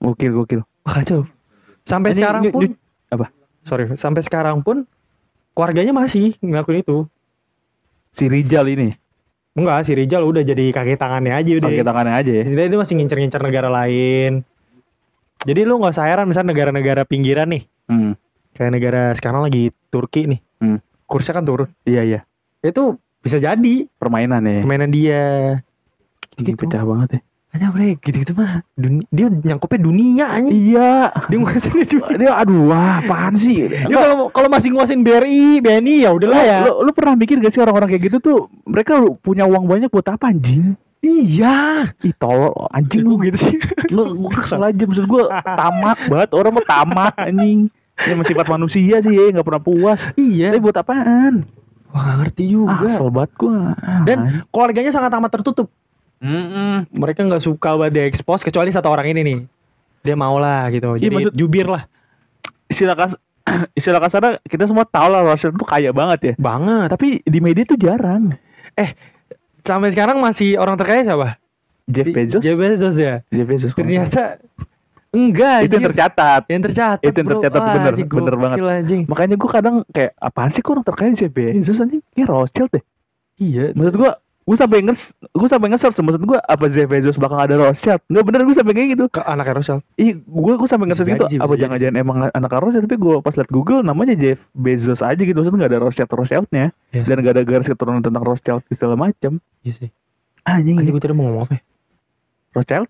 [0.00, 0.60] Gokil, gokil.
[0.82, 1.28] kacau
[1.82, 2.76] sampai Ini- sekarang ini- pun ini-
[3.08, 3.26] apa?
[3.62, 4.88] sorry sampai sekarang pun
[5.52, 6.98] keluarganya masih ngelakuin itu
[8.10, 8.90] Si Rijal ini.
[9.52, 12.42] enggak si Rijal udah jadi kaki tangannya aja udah Pakai tangannya aja ya.
[12.42, 14.42] Istilahnya dia masih ngincer-ngincer negara lain
[15.40, 18.12] jadi lu nggak usah heran misalnya negara-negara pinggiran nih Hmm.
[18.52, 20.78] kayak negara sekarang lagi Turki nih Hmm.
[21.04, 22.20] kursnya kan turun Iya, iya.
[22.60, 24.64] itu bisa jadi Permainan ya.
[24.64, 25.22] permainan dia
[26.34, 27.20] Ini gitu pecah banget ya.
[27.50, 31.10] Hanya bre gitu-gitu mah Dun- dia nyangkupnya dunia anjing Iya.
[31.26, 33.66] dia nguasain dunia Dia aduh, wah, apaan sih?
[33.66, 37.50] dia kalau kalau masih nguasain BRI BNI ya udahlah ya Lu, lu pernah mikir gak
[37.50, 40.78] sih orang-orang kayak gitu tuh mereka punya uang banyak buat apa anjing?
[41.00, 43.56] iya Ih tolol anjing lu gitu sih
[43.88, 47.66] lu gua kesel aja maksud gua tamak banget orang mah tamak anjing.
[47.98, 50.00] Ini masih sifat manusia sih ya nggak pernah puas.
[50.14, 51.44] iya Tapi buat apaan?
[51.88, 53.60] wah nggak ngerti Ah, juga kesel banget gua.
[54.04, 55.66] dan keluarganya sangat amat tertutup
[56.20, 56.84] Mm-mm.
[56.90, 59.38] mereka nggak suka buat diekspos kecuali satu orang ini nih
[60.00, 61.88] dia mau lah gitu Iya, jadi maksud- jubir lah
[62.66, 63.12] istilah kas
[63.74, 66.34] istilah kasarnya kita semua tahu lah Rothschild tuh kaya banget ya.
[66.36, 68.36] banget Tapi di media tuh jarang.
[69.60, 71.28] sampai sekarang masih orang terkaya siapa
[71.84, 72.40] Jeff Bezos.
[72.40, 73.72] Jeff Bezos ya Jeff Bezos.
[73.74, 74.38] ternyata
[75.10, 75.90] enggak itu yang anjir.
[75.90, 76.42] tercatat.
[76.46, 77.34] yang tercatat Itu yang bro.
[77.34, 78.56] tercatat, Wah, bener, anjing, bener banget.
[78.62, 79.00] anjing.
[79.04, 82.02] Makanya gua kadang kayak apaan sih kok orang terkaya Jeff Bezos anjing?
[82.10, 82.84] Kayak Rothschild deh.
[83.36, 85.00] iya Maksud gua gue sampai nges
[85.30, 88.72] gue sampai nge-search maksud gua apa Jeff Bezos bakal ada Rothschild nggak bener gue sampai
[88.72, 92.50] kayak gitu ke anaknya Rothschild ih gue gue sampai jadi gitu apa jangan-jangan emang anak
[92.50, 96.10] Rothschild tapi gue pas liat Google namanya Jeff Bezos aja gitu maksudnya nggak ada Rothschild
[96.10, 97.06] Rothschildnya Yes.
[97.06, 99.90] dan nggak ada garis keturunan tentang Rothschild segala macam iya sih
[100.42, 101.62] anjing anjing gue tadi mau ngomong apa ya?
[102.50, 102.88] Rothschild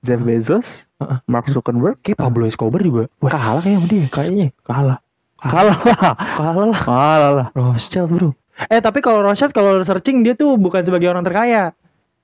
[0.00, 1.18] Jeff Bezos, Heeh.
[1.28, 3.28] Mark Zuckerberg, Kayak Pablo Escobar juga Wah.
[3.28, 4.48] kalah kayak sama dia kayaknya.
[4.64, 4.98] kalah.
[5.36, 6.12] Kalah lah.
[6.36, 6.80] Kalah lah.
[6.80, 7.46] Kalah lah.
[7.52, 8.32] Rothschild, Bro.
[8.68, 11.72] Eh, tapi kalau Rothschild kalau searching dia tuh bukan sebagai orang terkaya,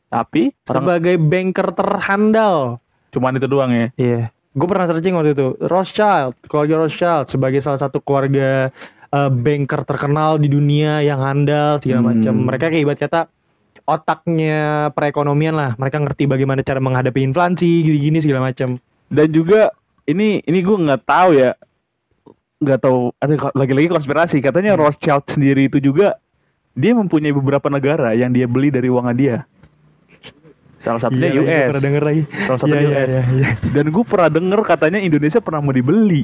[0.07, 2.83] Tapi orang sebagai banker terhandal.
[3.09, 3.87] cuman itu doang ya.
[3.97, 4.21] Iya.
[4.53, 5.57] Gue pernah searching waktu itu.
[5.59, 8.69] Rothschild, keluarga Rothschild sebagai salah satu keluarga
[9.07, 12.09] eh, banker terkenal di dunia yang handal segala Hmm.
[12.13, 12.35] macam.
[12.45, 13.21] Mereka kayak ibarat kata
[13.87, 14.59] otaknya
[14.91, 15.71] perekonomian lah.
[15.75, 18.77] Mereka ngerti bagaimana cara menghadapi inflasi, gini-gini segala macam.
[19.07, 19.71] Dan juga
[20.05, 21.55] ini ini gue nggak tahu ya.
[22.57, 24.83] Nggak tahu ada lagi-lagi konspirasi katanya Hmm.
[24.85, 26.19] Rothschild sendiri itu juga
[26.77, 29.37] dia mempunyai beberapa negara yang dia beli dari uangnya dia.
[30.85, 31.49] Salah satunya Iya, US.
[31.49, 32.23] iya, pernah denger lagi.
[32.47, 33.09] Salah satunya Iya, iya, US.
[33.09, 33.49] iya, iya.
[33.75, 36.23] Dan gue pernah denger katanya Indonesia pernah mau dibeli.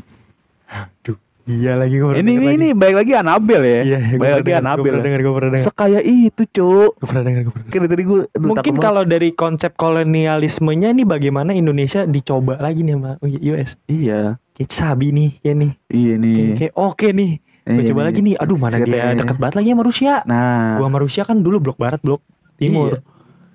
[1.43, 3.81] Iya lagi gue ini ini ini baik lagi Anabel ya.
[3.83, 4.85] Iya, gue baik lagi denger, gue Anabel.
[4.87, 5.07] pernah ya.
[5.11, 5.67] denger, gue pernah denger.
[5.67, 6.91] Sekaya itu, Cuk.
[6.95, 7.89] Gue pernah denger, gue pernah denger.
[7.91, 13.11] Tadi gue aduh, Mungkin kalau dari konsep kolonialismenya nih bagaimana Indonesia dicoba lagi nih sama
[13.19, 13.75] US.
[13.91, 15.73] iya, Kayak sabi nih, kayak nih.
[15.91, 16.35] iya nih.
[16.39, 17.33] Kayak, kayak oke nih.
[17.63, 18.07] Gue Iya coba nih.
[18.11, 18.35] lagi nih.
[18.43, 19.07] Aduh mana dia ya.
[19.15, 20.15] deket banget lagi sama Rusia.
[20.27, 22.21] Nah, Gua sama Rusia kan dulu blok barat, blok
[22.59, 22.99] timur.
[22.99, 23.11] Iya.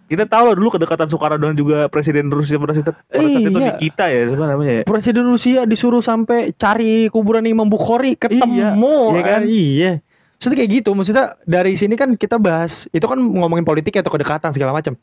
[0.08, 3.60] Kita tahu loh dulu kedekatan Soekarno dan juga Presiden Rusia pada saat, pada saat itu
[3.60, 3.76] Iya.
[3.76, 4.84] Nikita ya, apa namanya ya?
[4.88, 8.80] Presiden Rusia disuruh sampai cari kuburan Imam Bukhari ketemu.
[9.12, 9.42] iya kan?
[9.44, 9.92] Ah, iya.
[10.40, 10.90] Maksudnya kayak gitu.
[10.96, 14.96] Maksudnya dari sini kan kita bahas itu kan ngomongin politik atau kedekatan segala macam.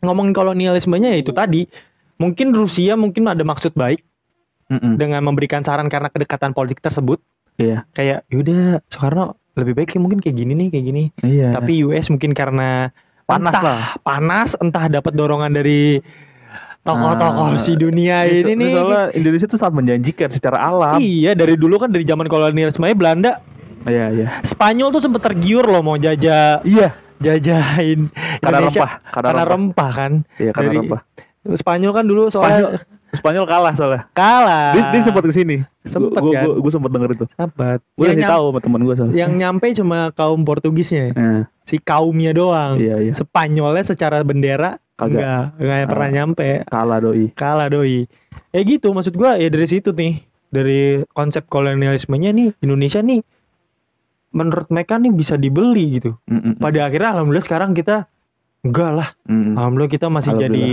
[0.00, 1.68] Ngomongin kolonialismenya ya itu tadi.
[2.16, 4.00] Mungkin Rusia mungkin ada maksud baik
[4.72, 4.96] Mm-mm.
[4.96, 7.20] dengan memberikan saran karena kedekatan politik tersebut.
[7.58, 7.84] Iya.
[7.90, 11.04] Kayak yaudah Soekarno lebih baik kayak mungkin kayak gini nih kayak gini.
[11.20, 11.48] Iya.
[11.50, 12.94] Tapi US mungkin karena
[13.24, 13.82] Panas entah lah.
[14.00, 16.00] panas entah dapat dorongan dari
[16.80, 18.72] tokoh-tokoh Ah, si dunia ini nih.
[18.72, 20.96] Soalnya Indonesia tuh sangat menjanjikan secara alam.
[20.96, 23.42] Iya dari dulu kan dari zaman kolonialisme Belanda
[23.80, 24.26] Iya, iya.
[24.42, 28.80] Spanyol tuh sempet tergiur loh mau jajah Iya, jajahin Karena Indonesia.
[28.80, 29.50] rempah, karena karena rempah.
[29.50, 30.98] rempah kan iya karena Dari- apa?
[31.50, 32.72] Spanyol kan dulu soalnya Spanyol
[33.44, 34.02] kalah soalnya.
[34.12, 35.56] kalah Dia, dia sempat ke sini.
[35.82, 36.44] Sempet gua, kan?
[36.44, 37.24] Gua, gua, sempat denger itu.
[37.32, 37.78] Sempat.
[37.94, 39.14] Gue yang, udah tahu sama teman gue soalnya.
[39.16, 43.12] yang nyampe cuma kaum Portugisnya Nah, si kaumnya doang iya, iya.
[43.12, 45.14] Spanyolnya secara bendera Kagak.
[45.14, 46.14] enggak enggak pernah Ah.
[46.14, 47.24] nyampe Kalah doi.
[47.32, 48.04] kalah doi
[48.50, 53.20] ya gitu maksud gua ya dari situ nih dari konsep kolonialismenya nih Indonesia nih
[54.30, 56.56] menurut mereka nih bisa dibeli gitu Mm-mm.
[56.56, 58.08] pada akhirnya alhamdulillah sekarang kita
[58.60, 59.54] enggak lah Mm-mm.
[59.54, 60.68] alhamdulillah kita masih jadi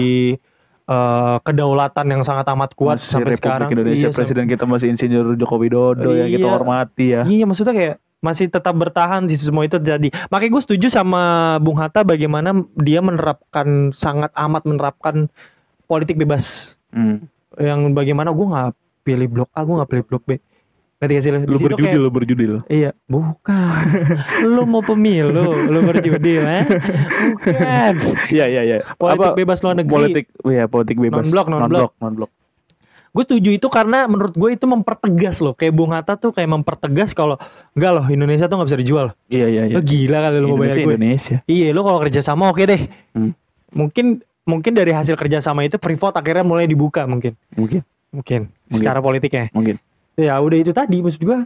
[0.86, 4.88] eh, kedaulatan yang sangat amat kuat Masih sampai Republik sekarang Indonesia Iya, presiden kita masih
[4.88, 6.54] Insinyur Joko Widodo yang kita Iya.
[6.54, 7.22] hormati ya.
[7.26, 11.22] iya maksudnya kayak masih tetap bertahan di semua itu terjadi makanya gue setuju sama
[11.60, 15.30] Bung Hatta bagaimana dia menerapkan sangat amat menerapkan
[15.86, 17.28] politik bebas Hmm.
[17.60, 18.72] yang bagaimana gue nggak
[19.04, 20.32] pilih blok A gue nggak pilih blok B
[21.06, 21.38] ngerti gak sih lo?
[21.40, 22.54] Lu situ berjudil, kayak- lu berjudil.
[22.68, 23.86] iya bukan
[24.54, 25.32] lu mau pemilu
[25.64, 26.66] lu berjudil eh
[27.32, 27.94] bukan
[28.28, 28.78] Iya, iya, iya.
[28.94, 31.22] politik Apa- bebas luar negeri Politik, iya politik bebas.
[31.22, 31.92] Non-blok, non-blok.
[31.98, 32.32] non-blok.
[33.08, 37.14] gue setuju itu karena menurut gue itu mempertegas loh kayak Bung Hatta tuh kayak mempertegas
[37.14, 37.40] kalau
[37.72, 39.74] enggak loh Indonesia tuh nggak bisa dijual Iya, iya, iya.
[39.74, 41.38] lo gila kali lu mau bayar gue Indonesia.
[41.46, 42.82] iya lo kalau kerja sama oke deh
[43.14, 43.32] Hmm.
[43.72, 48.76] mungkin mungkin dari hasil kerjasama itu Freeport akhirnya mulai dibuka mungkin Mungkin, mungkin Mungkin.
[48.76, 49.80] secara politiknya mungkin.
[50.16, 51.44] Ya udah itu tadi maksud gua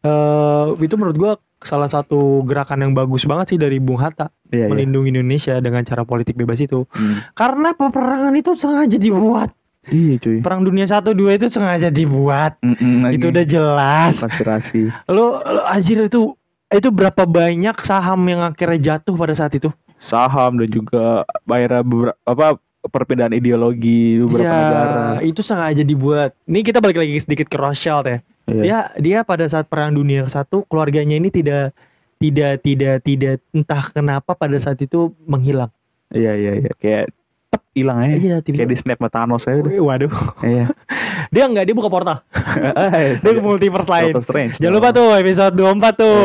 [0.00, 4.64] eh itu menurut gua salah satu gerakan yang bagus banget sih dari Bung Hatta Iya,
[4.64, 4.66] iya.
[4.66, 7.20] melindungi Indonesia dengan cara politik bebas itu Hmm.
[7.32, 9.52] karena peperangan itu sengaja dibuat
[9.86, 10.40] Iya, cuy.
[10.40, 13.16] perang dunia satu dua itu sengaja dibuat Mm-mm, lagi.
[13.16, 14.88] itu udah jelas konspirasi.
[15.12, 16.32] lo lo anjir itu
[16.66, 21.04] itu berapa banyak saham yang akhirnya jatuh pada saat itu Saham dan juga
[21.44, 21.84] bayar
[22.24, 25.04] apa perbedaan ideologi beberapa Iya, negara.
[25.20, 26.32] itu sengaja dibuat.
[26.48, 28.18] Ini kita balik lagi sedikit ke Rothschild ya.
[28.48, 28.62] Iya.
[28.62, 31.76] Dia dia pada saat perang dunia satu keluarganya ini tidak
[32.16, 35.68] tidak tidak tidak entah kenapa pada saat itu menghilang.
[36.10, 36.72] Iya, iya, iya.
[36.74, 37.04] Kayak
[37.52, 38.16] tep, hilang aja.
[38.16, 39.72] Iya, Kayak di snap Thanos aja udah.
[39.76, 40.12] Waduh.
[40.40, 40.64] Iya.
[41.34, 42.26] Dia enggak dia buka portal.
[42.58, 44.18] Eh, Dia ke multiverse lain.
[44.18, 44.58] Strange.
[44.58, 46.16] Jangan lupa tuh episode 24 tuh.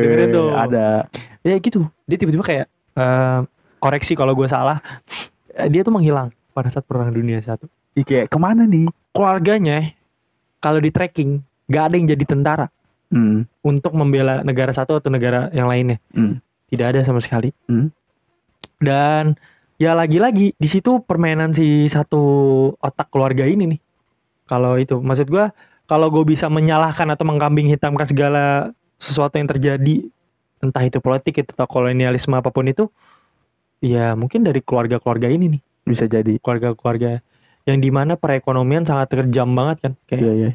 [0.00, 0.48] Dengerin tuh.
[0.56, 1.04] Ada.
[1.44, 1.84] Ya gitu.
[2.08, 3.40] Dia tiba-tiba kayak eh,
[3.76, 4.80] koreksi kalau gue salah.
[5.54, 7.70] Eh, Dia tuh menghilang pada saat perang dunia satu.
[7.94, 8.90] Kayak ke mana nih?
[9.14, 9.94] Keluarganya
[10.58, 12.66] kalau di tracking gak ada yang jadi tentara
[13.14, 13.46] Hmm.
[13.62, 16.02] untuk membela negara satu atau negara yang lainnya.
[16.10, 16.42] Hmm.
[16.66, 17.54] Tidak ada sama sekali.
[17.70, 17.94] Hmm.
[18.82, 19.38] Dan
[19.78, 22.22] ya lagi-lagi di situ permainan si satu
[22.82, 23.80] otak keluarga ini nih.
[24.50, 30.10] Kalau itu maksud gua kalau gue bisa menyalahkan atau mengkambing hitamkan segala sesuatu yang terjadi
[30.64, 32.88] entah itu politik itu atau kolonialisme apa pun itu
[33.84, 36.40] ya mungkin dari keluarga-keluarga ini nih Bisa jadi.
[36.40, 37.20] keluarga-keluarga
[37.64, 40.50] yang di mana perekonomian sangat terjam banget kan kayak Iya, iya.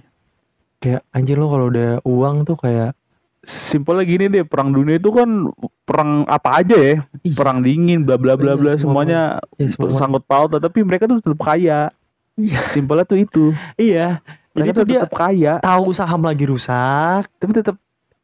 [0.79, 2.97] kayak anjir lo kalau udah uang tuh kayak
[3.39, 5.47] Simpelnya gini deh, perang dunia itu kan
[5.81, 6.95] perang apa aja ya,
[7.33, 9.21] perang dingin, bla bla bla Iya, bla, semua- semuanya
[9.55, 11.87] ya semua sangkut paut, tapi mereka tuh tetap kaya.
[12.35, 12.59] Iya.
[12.69, 13.55] Simpelnya tuh itu.
[13.79, 14.19] Iya.
[14.51, 17.79] Jadi Mereka tuh tuh dia tetap kaya, tahu saham lagi rusak, tapi tetap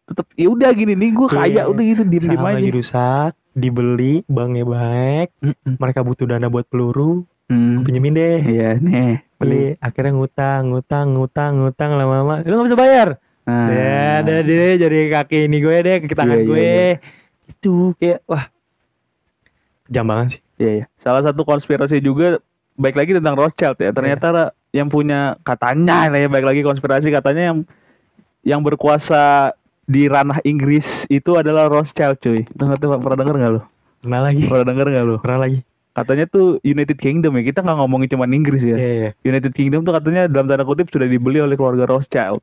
[0.06, 1.64] tetap ya udah gini nih gue kaya Iya.
[1.66, 2.54] udah gitu diem diem aja.
[2.54, 5.76] lagi rusak, dibeli, banknya baik, Mm-mm.
[5.76, 7.82] mereka butuh dana buat peluru, Hmm.
[7.82, 8.38] pinjemin deh.
[8.42, 9.22] Iya nih.
[9.36, 13.08] Beli, akhirnya ngutang, ngutang, ngutang, ngutang lama-lama, lu gak bisa bayar.
[13.46, 13.70] Nah.
[13.70, 16.58] Ya, ada deh jadi kaki ini gue deh, ke tangan Iya, iya, gue.
[16.58, 16.94] iya.
[17.46, 18.46] Itu kayak wah.
[19.86, 20.42] Kejam banget sih.
[20.58, 20.86] Iya, iya.
[21.00, 22.42] Salah satu konspirasi juga
[22.74, 23.94] baik lagi tentang Rothschild ya.
[23.94, 24.28] Ternyata
[24.74, 27.58] yang punya katanya ya baik lagi konspirasi katanya yang
[28.42, 29.54] yang berkuasa
[29.86, 32.42] di ranah Inggris itu adalah Rothschild cuy.
[32.54, 33.62] Dengar tuh pernah denger nggak lo?
[34.02, 34.44] Pernah lagi.
[34.50, 35.16] Pernah denger nggak lo?
[35.22, 35.60] Pernah lagi.
[35.96, 37.44] Katanya tuh United Kingdom ya.
[37.46, 38.76] Kita nggak ngomongin cuma Inggris ya.
[38.76, 39.10] Iya, iya.
[39.24, 42.42] United Kingdom tuh katanya dalam tanda kutip sudah dibeli oleh keluarga Rothschild.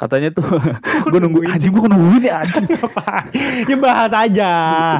[0.00, 0.48] Katanya tuh
[1.12, 2.64] gue nunggu anjing gue nungguin ya anjing.
[3.70, 4.52] ya bahas aja.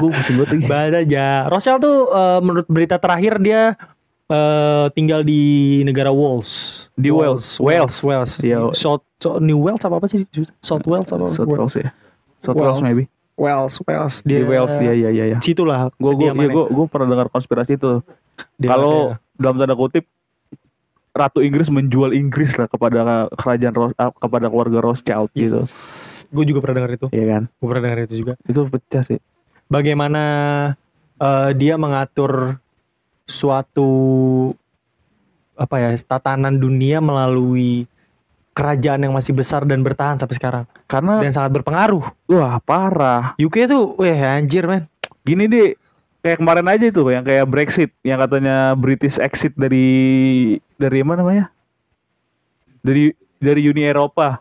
[0.04, 0.66] Gue pusing banget lagi.
[0.68, 1.26] Bahas aja.
[1.48, 3.80] Rothschild tuh eh, menurut berita terakhir dia
[4.30, 5.40] eh, tinggal di
[5.82, 6.86] negara Wales.
[6.94, 7.58] Di Wales.
[7.58, 8.32] Wales, Wales.
[8.40, 8.70] Iya.
[8.72, 10.22] South, South- New Wales apa apa sih?
[10.62, 11.34] South Wales apa?
[11.34, 11.90] South Wales ya.
[12.40, 12.86] South Wales Wales.
[12.86, 13.04] maybe.
[13.34, 14.14] Wales, Wales.
[14.22, 15.38] Di Wales ya ya ya ya.
[15.40, 15.90] Situ lah.
[15.96, 16.54] Gue gue kediamannya.
[16.54, 18.04] gue gue pernah dengar konspirasi itu.
[18.56, 20.04] Dia- Kalau dia- dalam tanda kutip
[21.10, 25.66] Ratu Inggris menjual Inggris lah kepada kerajaan Ros- ah, kepada keluarga Rothschild gitu.
[26.30, 27.06] Gue juga pernah dengar itu.
[27.10, 27.42] Iya kan?
[27.50, 28.32] Gue pernah dengar itu juga.
[28.46, 29.18] Itu pecah sih.
[29.66, 30.22] Bagaimana
[31.18, 32.62] eh, dia mengatur
[33.30, 33.90] suatu
[35.54, 37.84] apa ya tatanan dunia melalui
[38.50, 42.02] kerajaan yang masih besar dan bertahan sampai sekarang Karena dan sangat berpengaruh.
[42.26, 43.38] wah parah.
[43.38, 44.90] UK tuh, weh anjir men.
[45.22, 45.78] Gini deh
[46.20, 49.88] kayak kemarin aja itu yang kayak Brexit yang katanya British exit dari
[50.74, 51.46] dari mana namanya?
[52.80, 54.40] Dari dari Uni Eropa.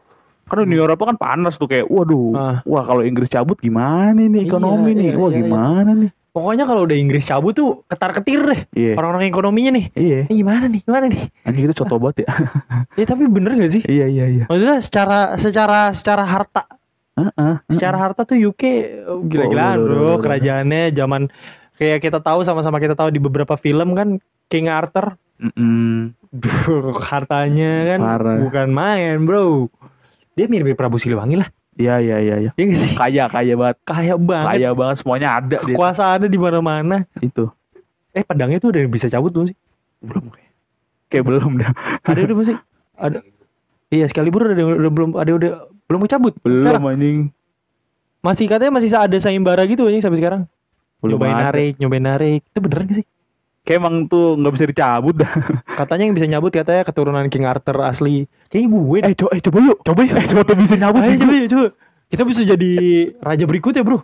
[0.49, 2.33] Kan Uni Eropa kan panas tuh kayak waduh.
[2.33, 2.57] Ah.
[2.65, 5.05] Wah, kalau Inggris cabut gimana nih ekonomi Iya, nih?
[5.05, 5.41] iya, Wah, iya, iya.
[5.45, 6.11] gimana nih?
[6.39, 8.61] Pokoknya kalau udah Inggris cabut tuh ketar-ketir deh.
[8.71, 8.93] Iya.
[8.95, 9.85] Orang-orang ekonominya nih.
[9.91, 10.19] Iya.
[10.31, 10.81] Ini gimana nih?
[10.87, 11.21] Gimana nih?
[11.43, 12.27] Anjing itu coto banget ya.
[12.99, 13.83] Ya tapi bener gak sih?
[13.83, 14.43] iya, iya, iya.
[14.47, 16.63] Maksudnya secara secara secara harta,
[17.15, 17.53] Heeh.
[17.67, 18.63] secara harta tuh UK
[19.03, 20.23] oh, gila-gilaan Oh, bro.
[20.23, 21.27] Kerajaannya zaman
[21.75, 26.11] kayak kita tahu sama-sama kita tahu di beberapa film kan King Arthur Mm-mm.
[26.29, 28.37] Duh, hartanya kan Parah.
[28.43, 29.67] bukan main bro.
[30.35, 31.51] Dia mirip Prabu Siliwangi lah.
[31.79, 32.51] Iya, iya, iya, iya.
[32.59, 32.91] Iya gak sih?
[32.91, 33.77] Kaya, kaya banget.
[33.87, 34.47] Kaya banget.
[34.51, 35.75] Kaya banget semuanya ada dia.
[35.79, 37.07] Kuasa ada di mana-mana.
[37.23, 37.47] Itu.
[38.11, 39.57] Eh pedangnya tuh udah bisa cabut belum sih?
[40.03, 40.51] Belum kayak.
[41.07, 41.71] Kayak belum dah.
[42.03, 42.57] Ada udah belum sih?
[42.99, 43.23] Ada.
[43.89, 45.51] Iya sekali udah, udah, udah belum ada udah
[45.89, 46.83] belum cabut Belum sekarang.
[46.85, 47.19] anjing.
[48.19, 50.41] Masih katanya masih ada sayembara gitu anjing sampai sekarang.
[50.99, 51.43] Belum nyobain ada.
[51.49, 52.39] narik, nyobain narik.
[52.43, 53.05] Itu beneran gak sih?
[53.69, 55.29] Kayak emang tuh nggak bisa dicabut dah.
[55.85, 58.25] Katanya yang bisa nyabut katanya keturunan King Arthur asli.
[58.49, 58.97] Kayaknya gue.
[59.05, 59.77] eh, coba, eh, coba yuk.
[59.85, 60.15] Coba yuk.
[60.17, 61.05] Eh, coba tuh bisa nyabut.
[61.05, 61.19] Ayo nih.
[61.21, 61.67] coba, coba.
[62.09, 62.73] Kita bisa jadi
[63.21, 64.01] raja berikutnya bro.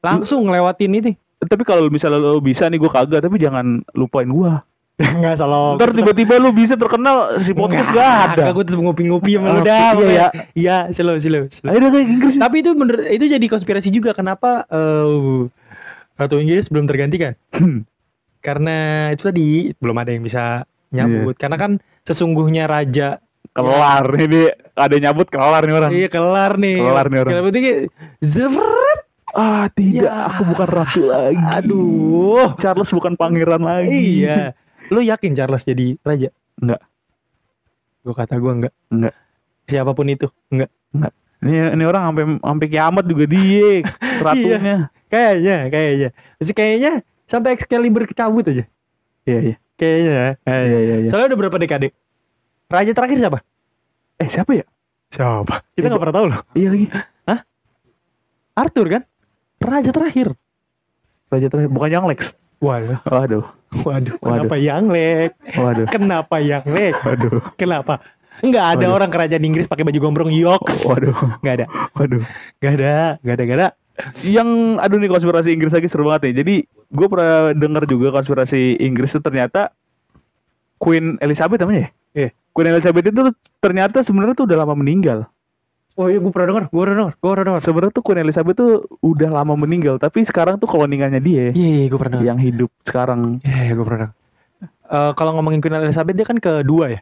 [0.00, 1.12] Langsung ngelewatin ini.
[1.44, 4.64] Tapi kalau misalnya lo bisa nih gue kagak, tapi jangan lupain gua.
[5.20, 5.76] Enggak salah.
[5.76, 8.48] Ntar tiba-tiba lu bisa terkenal si podcast gak ada.
[8.48, 9.76] Aku tetap ngopi-ngopi sama lu dah.
[9.76, 10.16] iya, pokoknya.
[10.16, 10.28] ya.
[10.56, 11.68] Iya, slow, slow, slow.
[11.68, 12.40] Ayo Inggris.
[12.40, 14.16] Tapi itu bener, itu jadi konspirasi juga.
[14.16, 15.52] Kenapa eh
[16.16, 17.36] Ratu Inggris belum tergantikan?
[18.42, 21.38] Karena itu tadi belum ada yang bisa nyambut.
[21.38, 25.90] Karena kan sesungguhnya raja Kelar ini ada nyabut kelar nih orang.
[25.92, 26.80] Iya kelar nih.
[26.80, 27.32] Kelar nih orang.
[27.36, 27.60] Kelar berarti
[28.24, 29.00] zevret.
[29.32, 30.28] Ah tidak, Ya.
[30.28, 31.40] aku bukan ratu lagi.
[31.60, 32.52] Aduh.
[32.60, 34.24] Charles bukan pangeran lagi.
[34.24, 34.56] Iya.
[34.88, 36.28] Lu yakin Charles jadi raja?
[36.60, 36.80] Enggak.
[38.04, 38.74] Gua kata gua enggak.
[38.88, 39.14] Enggak.
[39.68, 40.72] Siapa pun itu, enggak.
[40.96, 41.12] Enggak.
[41.42, 43.68] Ini ini orang sampai sampai kiamat juga dia
[44.24, 44.76] ratunya.
[45.12, 46.08] Kayaknya, kayaknya.
[46.40, 46.92] Terus kayaknya
[47.32, 48.68] sampai Excalibur kecabut aja.
[49.24, 49.56] Iya iya.
[49.80, 50.36] Kayaknya.
[50.44, 51.08] Iya iya iya.
[51.08, 51.96] Soalnya udah berapa dekade?
[52.68, 53.38] Raja terakhir siapa?
[54.20, 54.64] Eh siapa ya?
[55.08, 55.64] Siapa?
[55.72, 56.40] Kita nggak pernah tahu loh.
[56.52, 56.86] Iya lagi.
[58.52, 59.02] Arthur kan?
[59.64, 60.36] Raja terakhir.
[61.32, 62.36] Raja terakhir bukan yang Lex.
[62.62, 63.42] Waduh, Waduh.
[63.82, 64.14] waduh.
[64.14, 64.14] Waduh.
[64.22, 65.34] Kenapa yang lek?
[65.58, 65.86] Waduh.
[65.90, 66.94] Kenapa yang lek?
[67.02, 67.42] Waduh.
[67.58, 67.98] Kenapa?
[68.38, 68.96] Enggak ada Waduh.
[69.02, 70.86] orang kerajaan Inggris pakai baju gombrong yoks.
[70.86, 71.42] Waduh.
[71.42, 71.66] Enggak ada.
[71.98, 72.22] Waduh.
[72.62, 72.94] Enggak ada.
[73.18, 73.68] Enggak ada, enggak ada.
[74.22, 76.34] Yang aduh nih konspirasi Inggris lagi seru banget nih.
[76.42, 79.70] Jadi gue pernah dengar juga konspirasi Inggris itu ternyata
[80.76, 81.90] Queen Elizabeth namanya ya?
[82.12, 82.30] Iya.
[82.52, 83.22] Queen Elizabeth itu
[83.58, 85.24] ternyata sebenarnya tuh udah lama meninggal.
[85.92, 87.60] Oh iya, gue pernah dengar, gue pernah dengar, gue pernah dengar.
[87.60, 88.72] Sebenarnya tuh Queen Elizabeth tuh
[89.04, 93.44] udah lama meninggal, tapi sekarang tuh kolonialnya dia Iya, iya, gue pernah yang hidup sekarang.
[93.44, 94.08] Iya, iya, gue pernah.
[94.64, 97.00] Eh, kalau ngomongin Queen Elizabeth dia kan kedua ya.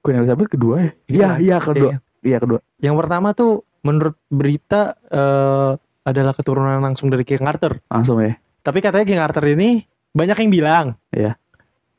[0.00, 0.90] Queen Elizabeth kedua ya?
[1.06, 1.90] Iya, Iya, iya kedua.
[1.92, 1.96] iya.
[2.24, 2.60] Iya kedua.
[2.80, 3.52] Yang pertama tuh
[3.84, 5.72] menurut berita eh
[6.06, 7.82] adalah keturunan langsung dari King Arthur.
[7.90, 8.38] Langsung ya.
[8.62, 9.82] Tapi katanya King Arthur ini
[10.14, 11.34] banyak yang bilang Iya.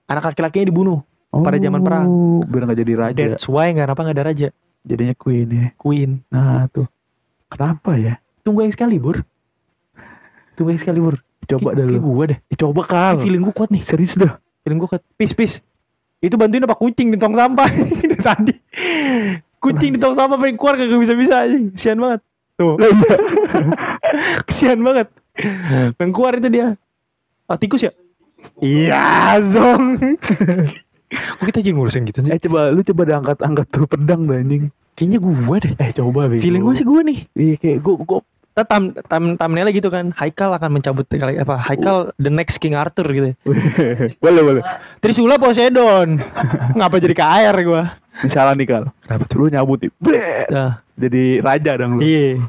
[0.08, 1.04] anak laki-lakinya dibunuh.
[1.28, 2.06] Pada zaman perang.
[2.08, 3.24] Oh, Biar nggak jadi raja.
[3.36, 4.48] That's why nggak kenapa nggak ada raja.
[4.88, 5.68] Jadinya Queen ya.
[5.76, 6.24] Queen.
[6.32, 6.88] Nah tuh.
[7.52, 8.18] Kenapa ya?
[8.42, 9.22] Tunggu Excalibur.
[10.56, 11.20] Tunggu Excalibur.
[11.46, 12.00] Coba dah lu.
[12.00, 12.40] gue deh.
[12.58, 13.20] Coba kal.
[13.22, 13.84] Feeling gue kuat nih.
[13.84, 14.40] Serius dah.
[14.64, 15.04] Feeling gue kuat.
[15.20, 15.60] Pis pis.
[16.24, 17.68] Itu bantuin apa kucing di tong sampah
[18.28, 18.56] tadi.
[19.62, 21.46] Kucing di tong sampah pengen keluar kagak bisa-bisa.
[21.76, 22.24] Kesian banget.
[22.58, 22.74] Tuh.
[24.48, 25.08] Kesian banget.
[25.96, 26.76] Pengen keluar itu dia.
[27.48, 27.92] Ah, tikus ya?
[28.60, 29.98] Iya, zong.
[31.40, 32.32] Kok kita jadi ngurusin gitu sih?
[32.36, 34.68] Eh coba lu coba dah angkat angkat tuh pedang dah anjing.
[34.98, 35.74] Kayaknya gue deh.
[35.80, 36.44] Eh coba bego.
[36.44, 37.20] Feeling gue sih gue nih.
[37.38, 38.20] Iya kayak gue gue
[38.58, 40.10] Kita tam tam thumbnailnya gitu kan.
[40.18, 41.56] Haikal akan mencabut kali apa?
[41.62, 43.38] Haikal the next King Arthur gitu.
[44.26, 44.64] boleh boleh.
[45.00, 46.18] Trisula Poseidon.
[46.76, 47.94] Ngapa jadi ke air gua?
[48.26, 48.84] Misalnya nih kal.
[49.06, 49.80] Kenapa Lu nyabut.
[50.50, 52.02] Nah, Jadi raja dong lu.
[52.02, 52.42] iya.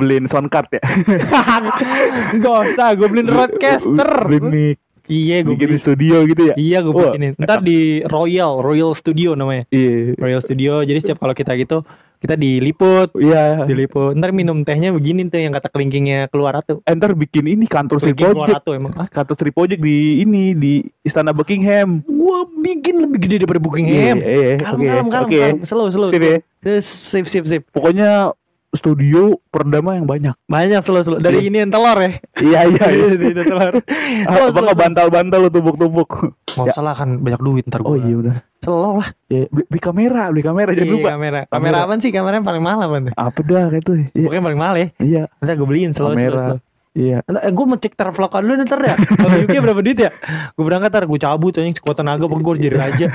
[0.00, 0.80] Beliin sound card ya.
[2.40, 4.10] Gak usah, gue beliin roadcaster.
[4.26, 4.78] Beliin mic.
[5.10, 6.54] Iya, gue Bikin studio gitu ya.
[6.54, 7.34] Iya, gue bikinin.
[7.34, 9.66] Ntar di Royal, Royal Studio namanya.
[9.74, 10.14] Iya.
[10.14, 10.86] Royal Studio.
[10.86, 11.82] Jadi setiap kalau kita gitu,
[12.22, 13.66] kita diliput, Iya.
[13.66, 14.14] diliput.
[14.14, 16.78] Ntar minum tehnya begini tuh yang kata kelingkingnya keluar ratu.
[16.86, 18.70] Enter bikin ini kantor Sri keluar Project.
[18.70, 18.94] emang.
[18.94, 22.06] Ah, Kantor Sri Project di ini di Istana Buckingham.
[22.06, 24.14] gua bikin lebih gede daripada Buckingham.
[24.22, 25.56] Iya, iya, Kalem, oke, kalem, kalem, kalem.
[25.66, 26.14] Slow, slow.
[26.14, 26.38] Sip ya.
[26.62, 27.62] Terus, Sip, sip, sip.
[27.74, 28.30] Pokoknya
[28.70, 30.34] studio peredama yang banyak.
[30.46, 31.18] Banyak slow, slow.
[31.18, 32.22] Dari ini yang telur ya.
[32.38, 33.06] Iya iya iya.
[33.42, 33.74] Telur.
[34.30, 36.10] Apa nggak bantal-bantal lu tumpuk-tumpuk?
[36.54, 37.98] Nggak usah lah kan banyak duit ntar Oh gua.
[37.98, 38.36] iya udah.
[38.60, 39.08] Slow lah.
[39.26, 41.08] Ya, beli, beli kamera, beli kamera jangan Iya, lupa.
[41.10, 41.40] kamera.
[41.48, 42.10] Kamera apaan sih?
[42.10, 43.12] Kamera yang paling mahal apa tuh?
[43.16, 43.94] Apa dah kayak tuh?
[44.14, 44.26] Iya.
[44.28, 44.86] Pokoknya paling mahal ya.
[44.98, 45.22] Iya.
[45.40, 46.38] Ntar gue beliin slow, Kamera.
[46.38, 46.58] slow.
[46.90, 47.18] Iya.
[47.22, 48.94] Ntar, eh, gue mau cek tervlog dulu ntar ya.
[48.98, 50.10] Kalau UK berapa duit ya?
[50.54, 53.06] Gue berangkat ntar gue cabut anjing sekuat tenaga pokoknya gue jadi raja.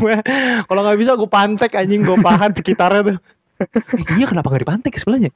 [0.68, 3.16] Kalau nggak bisa gue pantek anjing gue pahan sekitarnya tuh.
[4.12, 5.30] Iya kenapa nggak dipantek sebenarnya?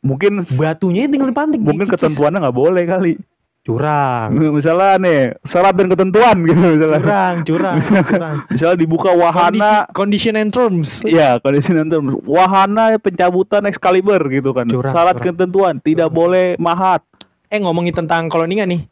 [0.00, 1.58] Mungkin Batunya tinggal dipantek.
[1.58, 1.94] mungkin dikikis.
[2.00, 3.14] ketentuannya nggak boleh kali.
[3.62, 4.34] curang.
[4.58, 6.98] Misalnya nih syarat dan ketentuan gitu misalnya.
[6.98, 8.36] Curang, curang, curang.
[8.50, 10.98] Misalnya dibuka wahana condition and terms.
[11.02, 14.66] Iya, kondisi nanti wahana pencabutan Excalibur gitu kan.
[14.66, 15.26] Curang, Syarat curang.
[15.30, 17.06] ketentuan tidak boleh mahat.
[17.46, 18.82] Eh ngomongin tentang koloningan nih.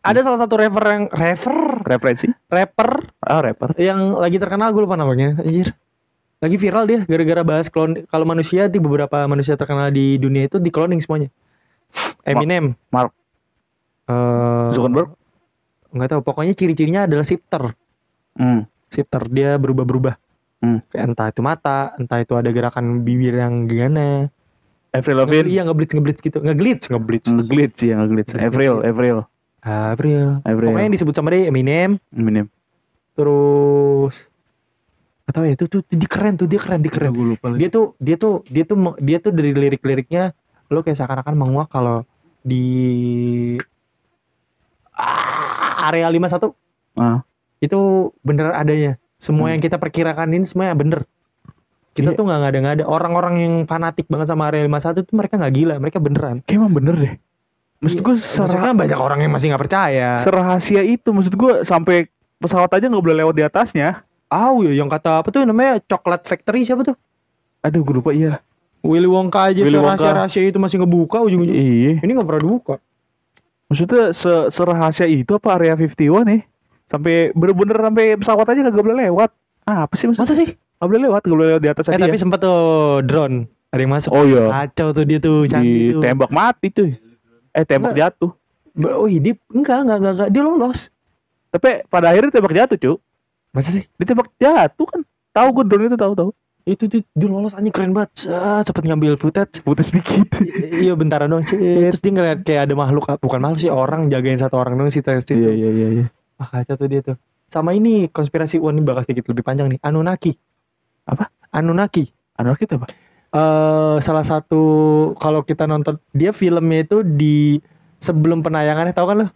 [0.00, 2.28] Ada salah satu rapper yang rapper, Referensi?
[2.46, 3.72] rapper Ah, rapper.
[3.76, 5.72] yang lagi terkenal gue lupa namanya anjir
[6.40, 10.56] lagi viral dia gara-gara bahas klon kalau manusia di beberapa manusia terkenal di dunia itu
[10.56, 11.28] di cloning semuanya
[12.22, 13.12] Eminem Mark
[14.06, 15.12] eh Zuckerberg.
[15.90, 17.76] nggak tahu pokoknya ciri-cirinya adalah shifter
[18.30, 18.62] Hmm.
[18.88, 20.16] shifter dia berubah-berubah
[20.60, 20.84] Hmm.
[20.92, 24.28] Entah itu mata entah itu ada gerakan bibir yang gimana
[24.92, 25.48] Avril Lavigne.
[25.48, 28.28] iya ngeblitz ngeblitz gitu ngeglitch ngeblitz Ngeglitch ya, ngeglitch.
[28.28, 28.44] Ngeglitch.
[28.44, 29.18] Avril, Avril.
[29.60, 30.68] April Avril.
[30.68, 32.46] pokoknya yang disebut sama dia Eminem Eminem.
[33.14, 34.29] terus
[35.32, 37.94] tahu ya itu tuh dia keren tuh dia keren dia keren gue lupa dia tuh
[37.96, 40.32] dia tuh dia tuh dia tuh dari lirik-liriknya
[40.66, 42.06] lo kayak seakan-akan menguak kalau
[42.40, 42.64] di
[44.92, 46.52] ah, area 51
[46.94, 47.22] Ah.
[47.58, 47.78] itu
[48.20, 49.54] bener adanya semua Hmm.
[49.54, 51.00] yang kita perkirakan ini semuanya bener
[51.90, 52.18] kita Iya.
[52.18, 55.54] tuh nggak ada nggak ada orang-orang yang fanatik banget sama area 51 tuh mereka nggak
[55.54, 57.14] gila mereka beneran Kayak emang bener deh.
[57.80, 61.08] Maksud Iya, gue maksudnya banyak orang yang masih nggak percaya serahasia itu.
[61.10, 64.04] Maksud gue sampai pesawat aja nggak boleh lewat di atasnya.
[64.30, 66.94] Aw ya yang kata apa tuh namanya coklat factory siapa tuh
[67.60, 68.38] Aduh, gue lupa iya.
[68.80, 70.00] Willy Wonka aja Willy Wonka.
[70.00, 72.00] rahasia rahasia itu masih ngebuka ujung-ujung Iya.
[72.00, 72.74] ini nggak pernah dibuka
[73.66, 75.94] Maksudnya se serahasia itu apa area 51
[76.26, 76.40] nih?
[76.86, 79.30] Sampai bener-bener sampai pesawat aja kagak boleh lewat.
[79.62, 80.26] Ah, apa sih maksudnya?
[80.26, 82.02] masa sih Nggak boleh lewat, nggak boleh lewat di atas Eh aja.
[82.02, 82.58] tapi sempet tuh
[83.04, 83.36] drone
[83.70, 84.10] ada yang masuk.
[84.10, 84.42] Oh iya.
[84.50, 86.02] Kacau tuh dia tuh canggih tuh.
[86.02, 86.90] Ditembak mati cuy.
[87.52, 88.10] Eh tembak Enggak.
[88.10, 88.30] jatuh.
[88.90, 90.28] Oh hidup enggak enggak enggak, enggak.
[90.34, 90.80] dia lolos.
[91.50, 92.96] Tapi pada akhirnya tembak jatuh cuy.
[93.50, 93.84] Masa sih?
[93.98, 95.00] Ditembak jatuh kan.
[95.30, 96.30] Tahu gue drone itu tahu tahu.
[96.68, 98.28] Itu dia, dia lolos anjing keren banget.
[98.28, 99.64] Set, cepet ngambil footage.
[99.64, 100.28] Putus dikit.
[100.80, 101.58] Iya bentaran doang sih.
[101.58, 105.02] Terus dia ngeliat kayak ada makhluk bukan makhluk sih orang jagain satu orang doang sih
[105.02, 105.34] terus itu.
[105.34, 106.04] Iya iya iya iya.
[106.38, 107.16] Ah kacau tuh dia tuh.
[107.50, 109.80] Sama ini konspirasi wah ini bakal sedikit lebih panjang nih.
[109.82, 110.38] Anunnaki.
[111.08, 111.32] Apa?
[111.50, 112.12] Anunnaki.
[112.38, 112.88] Anu kita apa?
[113.30, 114.62] eh salah satu
[115.14, 117.62] kalau kita nonton dia filmnya itu di
[118.02, 119.26] sebelum penayangannya tahu kan lo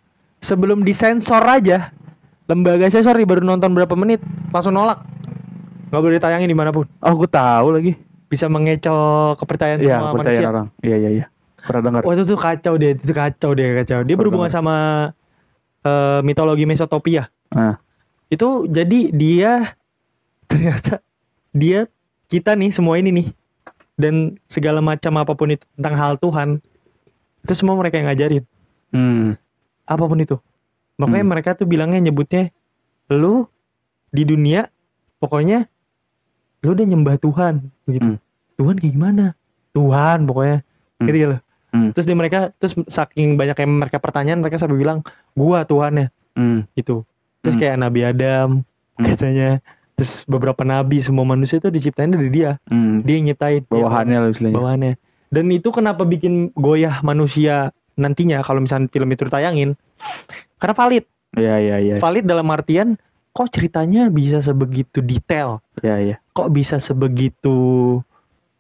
[0.43, 1.95] sebelum disensor aja
[2.45, 5.01] lembaga sensor nih baru nonton berapa menit langsung nolak
[5.89, 7.93] nggak boleh ditayangin di mana pun Oh gue tahu lagi.
[8.25, 10.67] bisa mengecoh kepercayaan Iya semua manusia orang.
[10.81, 11.25] Iya iya iya.
[11.57, 12.01] Pernah dengar.
[12.03, 14.59] wah itu kacau deh itu kacau deh kacau dia berhubungan banget.
[14.59, 14.77] sama
[15.81, 17.79] eh, mitologi Mesotopia Nah.
[18.27, 19.53] itu jadi dia
[20.51, 20.99] ternyata
[21.51, 21.87] dia
[22.27, 23.29] kita nih semua ini nih
[23.95, 24.15] dan
[24.45, 26.59] segala macam apa pun itu tentang hal Tuhan
[27.41, 28.45] itu semua mereka yang ngajarin
[28.91, 29.35] Hmm.
[29.85, 30.37] apa pun itu
[30.97, 31.33] makanya Hmm.
[31.33, 32.51] mereka tuh bilangnya nyebutnya
[33.11, 33.47] lu
[34.09, 34.71] di dunia
[35.19, 35.67] pokoknya
[36.63, 38.21] lu udah nyembah Tuhan begitu Hmm.
[38.55, 39.25] Tuhan kayak gimana
[39.73, 41.07] Tuhan pokoknya Hmm.
[41.07, 41.41] gitu ya loh.
[41.75, 41.91] Hmm.
[41.91, 46.71] terus di mereka terus saking banyak yang mereka pertanyaan mereka sampai bilang gua Tuhannya Hmm.
[46.73, 47.03] gitu
[47.43, 47.61] terus Hmm.
[47.61, 48.49] kayak Nabi Adam
[48.95, 49.05] Hmm.
[49.05, 49.59] katanya
[49.95, 53.03] terus beberapa nabi semua manusia itu diciptain dari dia Hmm.
[53.03, 54.55] dia yang nyiptain Bawahannya lah istilahnya.
[54.55, 54.93] bawahannya
[55.31, 59.71] dan itu kenapa bikin goyah manusia nantinya kalau misalnya film itu ditayangin
[60.57, 61.95] karena valid Iya iya iya.
[61.99, 62.95] valid dalam artian
[63.31, 66.17] kok ceritanya bisa sebegitu detail Iya iya.
[66.31, 67.99] kok bisa sebegitu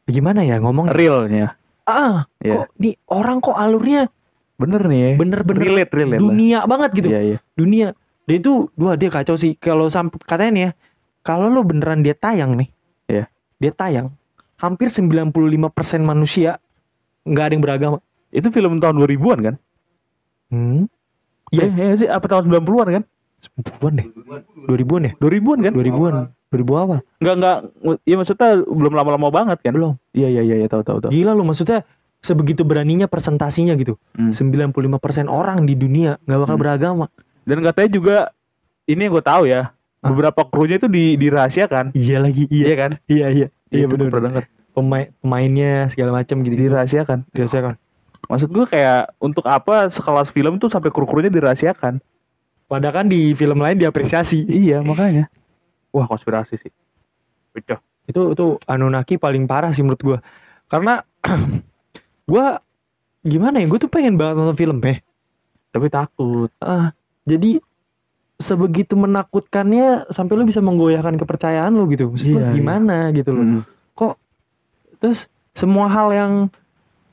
[0.05, 1.55] gimana ya ngomong Realnya.
[1.85, 2.53] ah Iya.
[2.57, 4.11] kok nih orang kok alurnya
[4.55, 4.99] Bener nih.
[4.99, 5.11] ya.
[5.16, 6.16] bener-bener relate relate.
[6.16, 6.22] lah.
[6.22, 7.39] dunia banget gitu Iya iya.
[7.53, 7.87] dunia
[8.24, 10.70] dia itu dua dia kacau sih kalau sampai katanya nih ya
[11.20, 12.68] kalau lo beneran dia tayang nih
[13.07, 13.24] Iya.
[13.57, 14.11] dia tayang
[14.57, 15.61] hampir 95%
[16.01, 16.59] manusia
[17.22, 17.97] nggak ada yang beragama
[18.35, 19.55] Itu film tahun 2000-an kan?
[20.51, 20.82] hmm
[21.49, 21.62] Iya.
[21.62, 23.05] Eh, iya sih apa tahun 90-an kan?
[23.55, 24.07] 90-an deh
[24.66, 25.72] 2000-an ya 2000-an kan?
[25.72, 26.14] 2000-an
[26.51, 27.57] 2000 awal Enggak enggak
[28.03, 29.72] ya maksudnya belum lama-lama banget kan?
[29.72, 29.93] Belum.
[30.11, 31.11] Iya iya iya iya tahu tahu tahu.
[31.11, 31.82] gila lo maksudnya
[32.18, 34.30] sebegitu beraninya presentasinya gitu Hmm.
[34.32, 34.72] 95%
[35.26, 36.62] orang di dunia nggak bakal Hmm.
[36.62, 37.07] beragama
[37.45, 38.16] Dan katanya juga
[38.85, 39.68] ini yang gue tahu ya,
[40.01, 40.09] Ah.
[40.09, 41.93] beberapa krunya itu di dirahasiakan.
[41.93, 42.91] iya lagi Iya iya kan?
[43.07, 47.28] iya iya iya Itu benar pemain pemainnya segala macam gitu Dirahasiakan.
[47.30, 47.74] biasa kan
[48.25, 52.01] Maksud gue kayak untuk apa sekelas film tuh sampai kru-krunya dirahasiakan?
[52.64, 55.29] padahal kan di film lain diapresiasi Iya makanya.
[55.91, 56.72] Wah konspirasi sih.
[57.53, 57.79] Betul.
[58.05, 60.18] itu itu Anunnaki paling parah sih menurut gua
[60.66, 61.05] karena
[62.31, 62.61] gua
[63.20, 65.01] gimana ya gue tuh pengen banget nonton film eh
[65.70, 66.53] Tapi takut.
[66.59, 67.61] ah jadi
[68.35, 72.53] sebegitu menakutkannya sampai lu bisa menggoyahkan kepercayaan lu gitu maksud Iya, iya.
[72.53, 73.62] gimana gitu loh Hmm.
[73.95, 74.14] kok
[74.99, 76.33] terus semua hal yang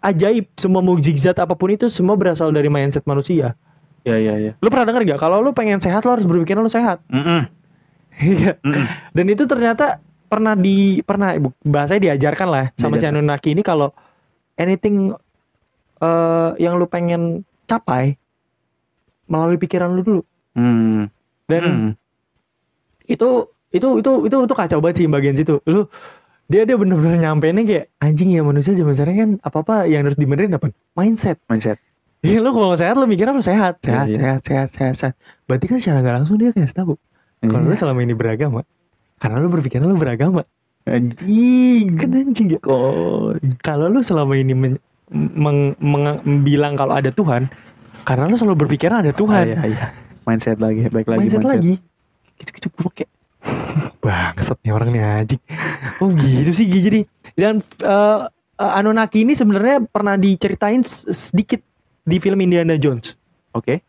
[0.02, 3.54] ajaib semua mukjizat apa pun itu semua berasal dari mindset manusia
[4.02, 4.52] Iya iya iya.
[4.58, 7.06] lu pernah dengar gak kalau lu pengen sehat lu harus berpikir lu sehat
[8.18, 8.86] iya Mm-mm.
[9.14, 13.06] dan itu ternyata pernah di pernah bahasanya diajarkan lah sama si.
[13.06, 13.94] Anunnaki ini kalau
[14.58, 15.14] anything
[16.02, 18.18] eh, yang lu pengen capai
[19.30, 20.22] melalui pikiran lu dulu
[20.52, 21.08] Hmm.
[21.48, 21.92] dan Hmm.
[23.08, 25.88] itu itu itu itu itu kacau banget sih bagian situ lu
[26.52, 30.20] dia dia bener-bener nyampeinnya kayak anjing ya manusia zaman sekarang kan apa apa yang harus
[30.20, 31.40] dibenerin apa mindset.
[31.48, 31.80] Mindset.
[32.22, 33.80] Iya lu kalau sehat lu mikirnya lu sehat.
[33.82, 34.20] Sehat Iya, iya.
[34.20, 35.14] sehat sehat sehat sehat.
[35.48, 37.00] Berarti kan secara nggak langsung dia kayak tahu
[37.42, 37.80] kalau lu Iya.
[37.80, 38.62] selama ini beragama
[39.18, 40.44] karena lu berpikiran lu beragama.
[40.86, 41.96] Anjing.
[41.96, 42.60] Kan anjing ya.
[42.60, 44.82] Kok kalau lu selama ini men-
[45.14, 47.48] meng- meng- bilang kalau ada Tuhan
[48.04, 49.46] karena lu selalu berpikiran ada Tuhan.
[49.56, 49.86] Iya iya.
[50.28, 51.80] Mindset lagi baik lagi mindset, lagi.
[52.38, 53.11] Gitu-gitu gue kayak
[54.04, 55.42] bangsat nih orang nih anjing.
[56.02, 57.06] Oh gitu sih jadi
[57.38, 58.20] dan eh,
[58.62, 61.62] Anunnaki ini sebenarnya pernah diceritain sedikit
[62.06, 63.18] di film Indiana Jones.
[63.58, 63.82] Oke.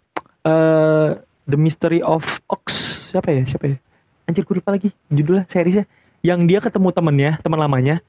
[0.42, 1.08] Eh
[1.44, 2.72] The Mystery of Ox.
[3.12, 3.42] Siapa ya?
[3.44, 3.76] Siapa ya?
[4.24, 5.84] Anjir gue lupa lagi judulnya seriesnya.
[6.22, 8.00] Yang dia ketemu temennya teman lamanya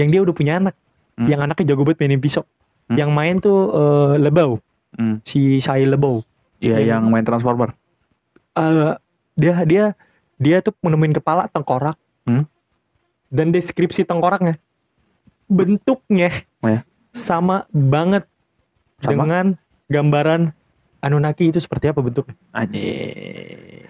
[0.00, 0.74] yang dia udah punya anak.
[1.18, 1.26] Hmm.
[1.26, 2.46] yang anaknya jago banget mainin pisau.
[2.86, 2.94] Hmm.
[2.94, 4.62] yang main tuh eh, Lebau.
[4.94, 5.18] Hmm.
[5.22, 6.22] si Shia Lebau.
[6.58, 7.74] Iya Yang- yang main transformer.
[8.54, 8.94] Eh,
[9.38, 9.84] dia dia
[10.38, 11.98] dia tuh menemuin kepala tengkorak.
[12.28, 12.44] Hmm.
[13.32, 14.56] dan deskripsi tengkoraknya.
[15.48, 16.84] Bentuknya Oh ya?
[17.16, 18.28] sama banget
[19.00, 19.08] Sama?
[19.08, 19.44] dengan
[19.88, 20.52] gambaran
[21.00, 22.34] Anunnaki itu seperti apa bentuknya.
[22.52, 23.86] Anjing.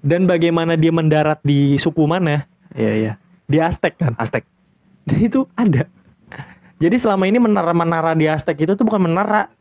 [0.00, 2.48] Dan bagaimana dia mendarat di suku mana?
[2.72, 3.12] Iya iya.
[3.44, 4.16] Di Aztec kan?
[4.16, 4.42] Aztec.
[5.04, 5.84] Dan itu ada.
[6.80, 9.52] Jadi selama ini menara-menara di Aztec itu tuh bukan menara.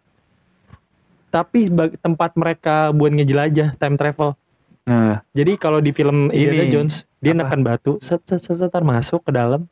[1.30, 1.68] Tapi
[2.00, 4.40] tempat mereka buat ngejelajah time travel
[4.86, 7.42] nah Jadi kalau di film Indiana Ini, Jones dia apa?
[7.44, 9.66] nekan batu, set set set, set, masuk ke dalam.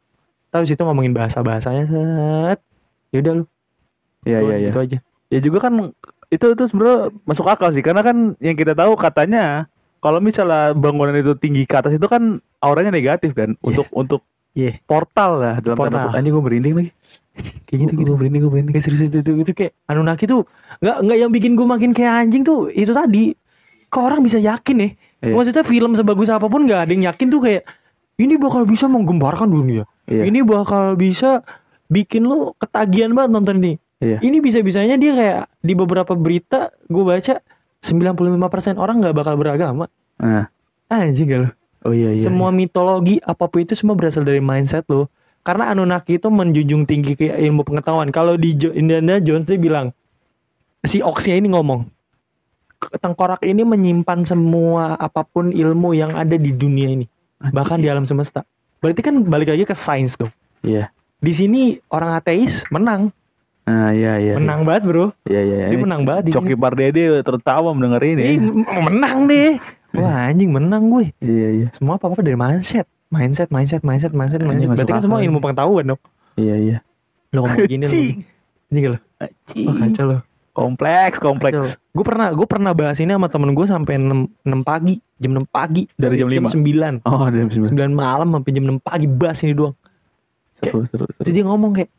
[0.50, 2.60] Terus itu ngomongin bahasa bahasanya set.
[3.10, 3.46] Ya udah lu.
[4.24, 4.98] iya iya iya Gitu aja.
[5.30, 5.74] ya juga kan
[6.30, 11.14] itu itu sebenarnya masuk akal sih karena kan yang kita tahu katanya kalau misalnya bangunan
[11.14, 14.22] itu tinggi ke atas itu kan auranya negatif kan untuk untuk
[14.54, 14.78] Iya.
[14.86, 16.14] portal lah dalam tanda Portal.
[16.14, 16.92] anjing gue merinding lagi
[17.66, 18.10] Kayak gitu gitu.
[18.14, 20.46] gue merinding gue merinding Kayak serius itu, itu itu kayak Anunnaki tuh
[20.78, 23.34] nggak nggak yang bikin gue makin kayak anjing tuh itu tadi.
[23.94, 24.92] Kok orang bisa yakin nih?
[25.22, 25.34] Iya.
[25.38, 27.64] Maksudnya film sebagus apa pun nggak ada yang yakin tuh kayak
[28.18, 29.86] ini bakal bisa menggemparkan dunia.
[30.10, 30.26] Iya.
[30.26, 31.46] Ini bakal bisa
[31.94, 33.74] bikin lu ketagihan banget nonton ini.
[34.02, 34.18] Iya.
[34.20, 37.40] Ini bisa-bisanya dia kayak di beberapa berita gue baca
[37.86, 39.86] 95% orang nggak bakal beragama.
[40.18, 40.50] nah
[40.90, 41.50] Anjing gak lu?
[41.84, 45.08] oh iya iya semua mitologi apa pun itu semua berasal dari mindset lo.
[45.44, 48.08] Karena Anunnaki itu menjunjung tinggi ke ilmu pengetahuan.
[48.16, 49.92] Kalau di Indiana Jones dia bilang
[50.88, 51.84] si Oxnya ini ngomong
[52.94, 57.06] tengkorak ini menyimpan semua apa pun ilmu yang ada di dunia ini,
[57.50, 58.44] bahkan di alam semesta.
[58.80, 60.32] Berarti kan balik lagi ke sains dong.
[60.60, 63.16] iya Di sini orang ateis menang,
[63.64, 65.06] nah iya iya menang banget bro.
[65.24, 66.54] iya iya Dia Ini menang banget Coki.
[66.54, 69.56] Pardede tertawa mendengar ini Ih, m- menang deh.
[69.94, 71.16] Wah anjing menang gue.
[71.20, 74.68] iya iya Semua apa apa dari mindset, mindset, mindset, mindset, mindset, mindset.
[74.68, 76.02] Berarti kan semua ilmu pengetahuan dong.
[76.36, 76.78] iya iya
[77.32, 77.94] Lo ngomong gini lo.
[77.94, 78.18] Anjing.
[78.68, 78.98] Anjing lo.
[79.64, 80.18] Wah kacau lo.
[80.52, 84.98] kompleks kompleks Gue pernah gue pernah bahas ini sama temen gue sampai 6, 6 pagi,
[85.22, 87.06] jam 6 pagi Dari jam jam 9.
[87.06, 89.78] oh jam 9 sembilan malam sampai jam 6 pagi bahas ini doang.
[90.58, 91.90] seru seru seru Terus dia ngomong kayak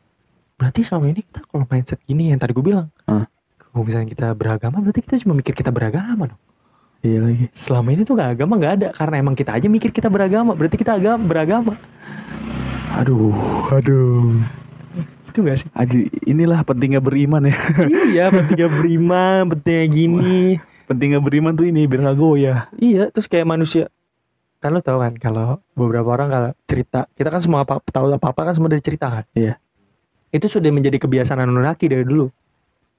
[0.55, 2.91] berarti selama ini kita kalau mindset gini yang tadi gue bilang.
[3.07, 3.23] Hah?
[3.71, 6.39] kalau misalnya kita beragama berarti kita cuma mikir kita beragama dong
[6.99, 7.45] Iya lagi.
[7.51, 10.75] selama ini tuh gak agama nggak ada karena emang kita aja mikir kita beragama berarti
[10.75, 11.75] kita agama beragama
[12.95, 13.35] Aduh,
[13.69, 14.39] aduh.
[15.35, 17.59] Itu gak sih Aduh, inilah pentingnya beriman ya.
[18.07, 20.39] iya pentingnya beriman pentingnya gini
[20.87, 22.71] pentingnya beriman tuh ini biar nggak goyah.
[22.77, 23.91] iya terus kayak manusia
[24.57, 28.31] kan lo tau kan kalau beberapa orang kalau cerita kita kan semua apa tahu apa
[28.31, 29.59] apa kan semua dari cerita kan Iya.
[30.31, 32.31] itu sudah menjadi kebiasaan Anunnaki dari dulu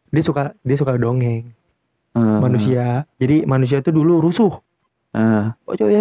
[0.07, 1.51] dia suka dia suka dongeng
[2.13, 2.39] Ah.
[2.39, 4.53] manusia jadi manusia itu dulu rusuh
[5.11, 5.57] Ah.
[5.65, 5.97] oh coy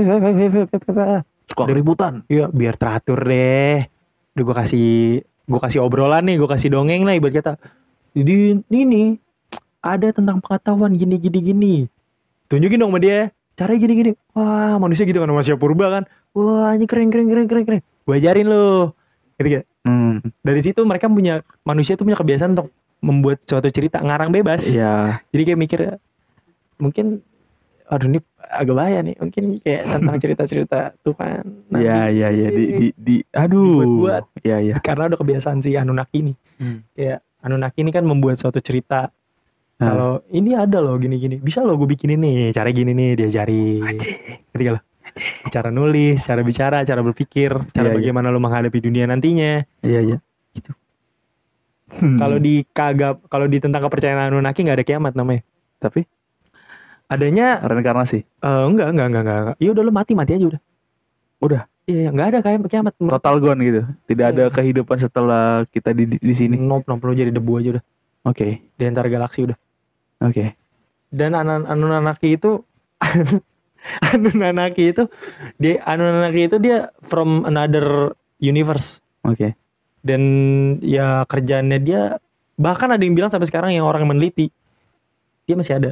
[1.45, 2.25] suka keributan.
[2.25, 3.85] Iya, biar teratur deh.
[4.33, 4.91] Udah gue kasih
[5.45, 7.53] gue kasih obrolan nih, gue kasih dongeng lah ibarat kata.
[8.17, 9.17] Jadi ini
[9.85, 11.73] ada tentang pengetahuan gini gini gini.
[12.49, 13.29] Tunjukin dong sama dia.
[13.55, 14.11] Caranya gini gini.
[14.35, 16.03] Wah, manusia gitu kan manusia purba kan.
[16.35, 17.81] Wah, ini keren keren keren keren keren.
[18.03, 18.97] Gue ajarin lo.
[19.37, 19.63] Gitu gitu.
[19.85, 20.19] Hmm.
[20.41, 22.73] Dari situ mereka punya manusia tuh punya kebiasaan untuk
[23.05, 24.65] membuat suatu cerita ngarang bebas.
[24.65, 25.21] Iya.
[25.29, 25.79] Jadi kayak mikir
[26.81, 27.21] mungkin
[27.85, 29.15] aduh ini agak bahaya nih.
[29.21, 31.43] Mungkin kayak tentang cerita-cerita Tuhan.
[31.69, 31.81] Nabi.
[31.85, 32.49] Iya, iya, iya.
[32.49, 33.81] Di, di, di, aduh.
[33.81, 34.23] Dibuat-buat.
[34.41, 34.75] Iya, iya.
[34.81, 36.33] karena udah kebiasaan si Anunnaki ini.
[36.57, 36.81] Hmm.
[36.97, 39.13] Kayak Anunnaki ini kan membuat suatu cerita.
[39.75, 39.85] Ah.
[39.91, 43.83] Kalau ini ada loh gini-gini, bisa loh gue bikinin nih, cara gini nih diajari.
[44.55, 44.79] Ketika lo
[45.47, 47.97] cara nulis, cara bicara, cara berpikir, cara Iya, iya.
[47.99, 49.63] bagaimana lo menghadapi dunia nantinya.
[49.83, 50.17] Iya, iya.
[50.55, 50.71] Gitu.
[51.95, 52.19] Hmm.
[52.19, 55.43] Kalau di kagak, kalau di tentang kepercayaan Anunnaki nggak ada kiamat namanya.
[55.75, 56.07] tapi
[57.05, 58.19] Adanya reinkarnasi.
[58.21, 59.57] eh, enggak, enggak, enggak, enggak, enggak.
[59.59, 60.61] Iya udah lo mati mati aja udah.
[61.39, 61.61] Udah.
[61.85, 62.93] Iya, nggak ada kayak kiamat.
[62.97, 63.81] Total gone gitu.
[64.05, 64.53] Tidak ada Iya.
[64.53, 66.57] kehidupan setelah kita di di, sini.
[66.57, 67.83] Nope, nope, lo jadi debu aja udah.
[68.25, 68.65] Oke.
[68.73, 69.57] Di antara galaksi udah.
[70.21, 70.57] Oke.
[71.11, 72.59] dan Anan- Anunnaki itu
[74.03, 75.03] Anunnaki itu
[75.55, 79.53] dia Anunnaki itu dia from another universe Oke.
[80.01, 80.21] dan
[80.81, 82.17] ya kerjaannya dia
[82.55, 84.49] bahkan ada yang bilang sampai sekarang yang orang yang meneliti
[85.45, 85.89] dia masih ada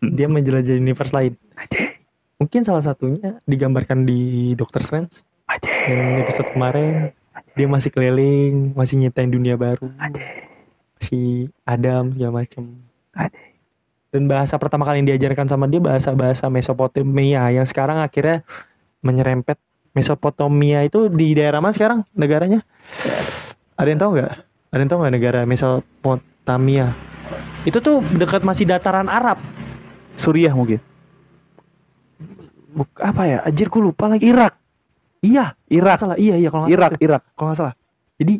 [0.00, 1.34] dia menjelajah universe lain.
[2.38, 5.26] Mungkin salah satunya digambarkan di Doctor Strange.
[5.88, 7.10] Yang episode kemarin
[7.58, 9.90] dia masih keliling masih nyiptain dunia baru.
[10.98, 12.78] Masih Adam segala macem.
[14.08, 18.46] Dan bahasa pertama kali yang diajarkan sama dia bahasa bahasa Mesopotamia yang sekarang akhirnya
[19.04, 19.58] menyerempet.
[19.96, 22.62] Mesopotamia itu di daerah mana sekarang negaranya?
[23.74, 24.32] Ada yang tahu nggak?
[24.70, 27.07] Ada yang tahu nggak negara Mesopotamia
[27.68, 29.36] itu tuh dekat masih dataran Arab
[30.16, 30.80] Suriah mungkin.
[32.68, 34.54] Buk, apa ya anjir gue lupa lagi Irak
[35.18, 35.96] iya Irak.
[35.98, 37.22] salah iya iya kalau Irak, salah Irak.
[37.32, 37.74] kalau nggak salah
[38.16, 38.34] jadi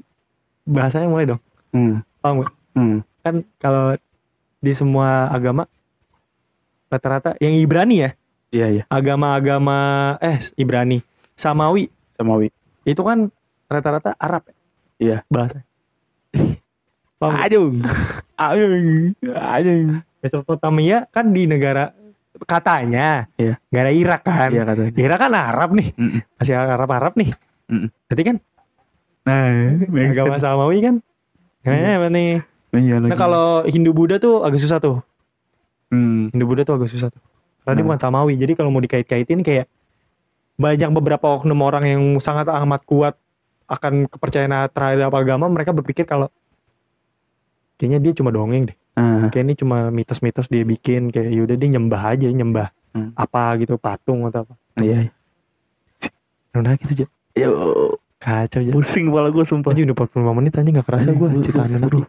[0.63, 2.01] bahasanya mulai dong Hmm.
[2.19, 2.49] paham?
[2.73, 2.99] Hmm.
[3.21, 3.97] kan kalau
[4.59, 5.69] di semua agama
[6.87, 8.11] rata-rata yang Ibrani ya
[8.49, 8.83] Iya, iya.
[8.87, 9.77] agama-agama
[10.19, 11.05] eh Ibrani
[11.35, 12.49] Samawi Samawi.
[12.83, 13.29] itu kan
[13.67, 14.49] rata-rata Arab
[14.97, 15.25] Iya.
[15.27, 15.61] bahasa?
[17.21, 17.75] Aduh.
[18.35, 19.13] Aduh.
[19.27, 19.99] Aduh.
[20.19, 21.95] Mesopotamia kan di negara
[22.47, 23.59] katanya Iya.
[23.71, 24.91] negara Irak kan Iya katanya.
[24.95, 26.21] Irak kan Arab nih Mm-mm.
[26.39, 27.31] masih Arab Arab nih
[27.67, 27.89] Mm-mm.
[28.07, 28.37] berarti kan
[29.29, 29.77] Nah,
[30.09, 30.95] agama Samawi kan.
[31.61, 32.31] Kayaknya apa nih
[32.73, 35.03] Iya nah kalau Hindu Buddha tuh agak susah tuh
[35.89, 36.29] Hmm.
[36.31, 37.23] Hindu Buddha tuh agak susah tuh.
[37.65, 37.87] Karena dia Nah.
[37.91, 38.35] bukan Samawi.
[38.37, 39.67] Jadi kalau mau dikait-kaitin kayak
[40.55, 43.15] banyak beberapa oknum orang yang sangat amat kuat
[43.67, 46.29] akan kepercayaan terhadap agama, mereka berpikir kalau
[47.79, 48.77] kayaknya dia cuma dongeng deh.
[48.93, 53.13] Ah, Kayak ini cuma mitos-mitos dia bikin kayak yaudah dia nyembah aja, nyembah Hmm.
[53.15, 54.55] apa gitu, patung atau apa.
[54.81, 55.13] iya.
[56.51, 57.07] Udah gitu aja.
[57.37, 57.53] Yo,
[58.19, 58.73] Kacau aja.
[58.75, 59.71] pusing kepala gue sumpah.
[59.71, 62.03] Aja udah 45 menit aja gak kerasa gue cerita aduh.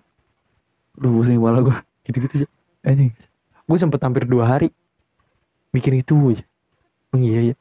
[0.98, 1.76] Aduh, pusing kepala gue.
[2.04, 2.48] Gitu-gitu aja.
[2.82, 3.12] Anjing.
[3.64, 4.74] Gue sempet hampir dua hari
[5.70, 6.44] bikin itu aja.
[7.14, 7.56] Oh iya ya.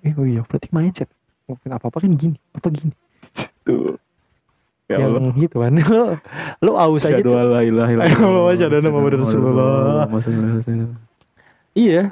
[0.00, 1.10] Eh oh iya berarti mindset.
[1.44, 2.94] Mungkin apa-apa kan gini, apa gini.
[3.66, 3.98] Tuh.
[4.90, 5.32] Ya yang Allah.
[5.38, 5.72] gitu kan.
[5.94, 6.02] Lo
[6.58, 7.30] lo aus aja tuh.
[7.30, 8.10] la ilaha illallah.
[8.10, 10.04] Ayo, asyhadu anna Muhammadar Rasulullah.
[11.78, 12.10] iya.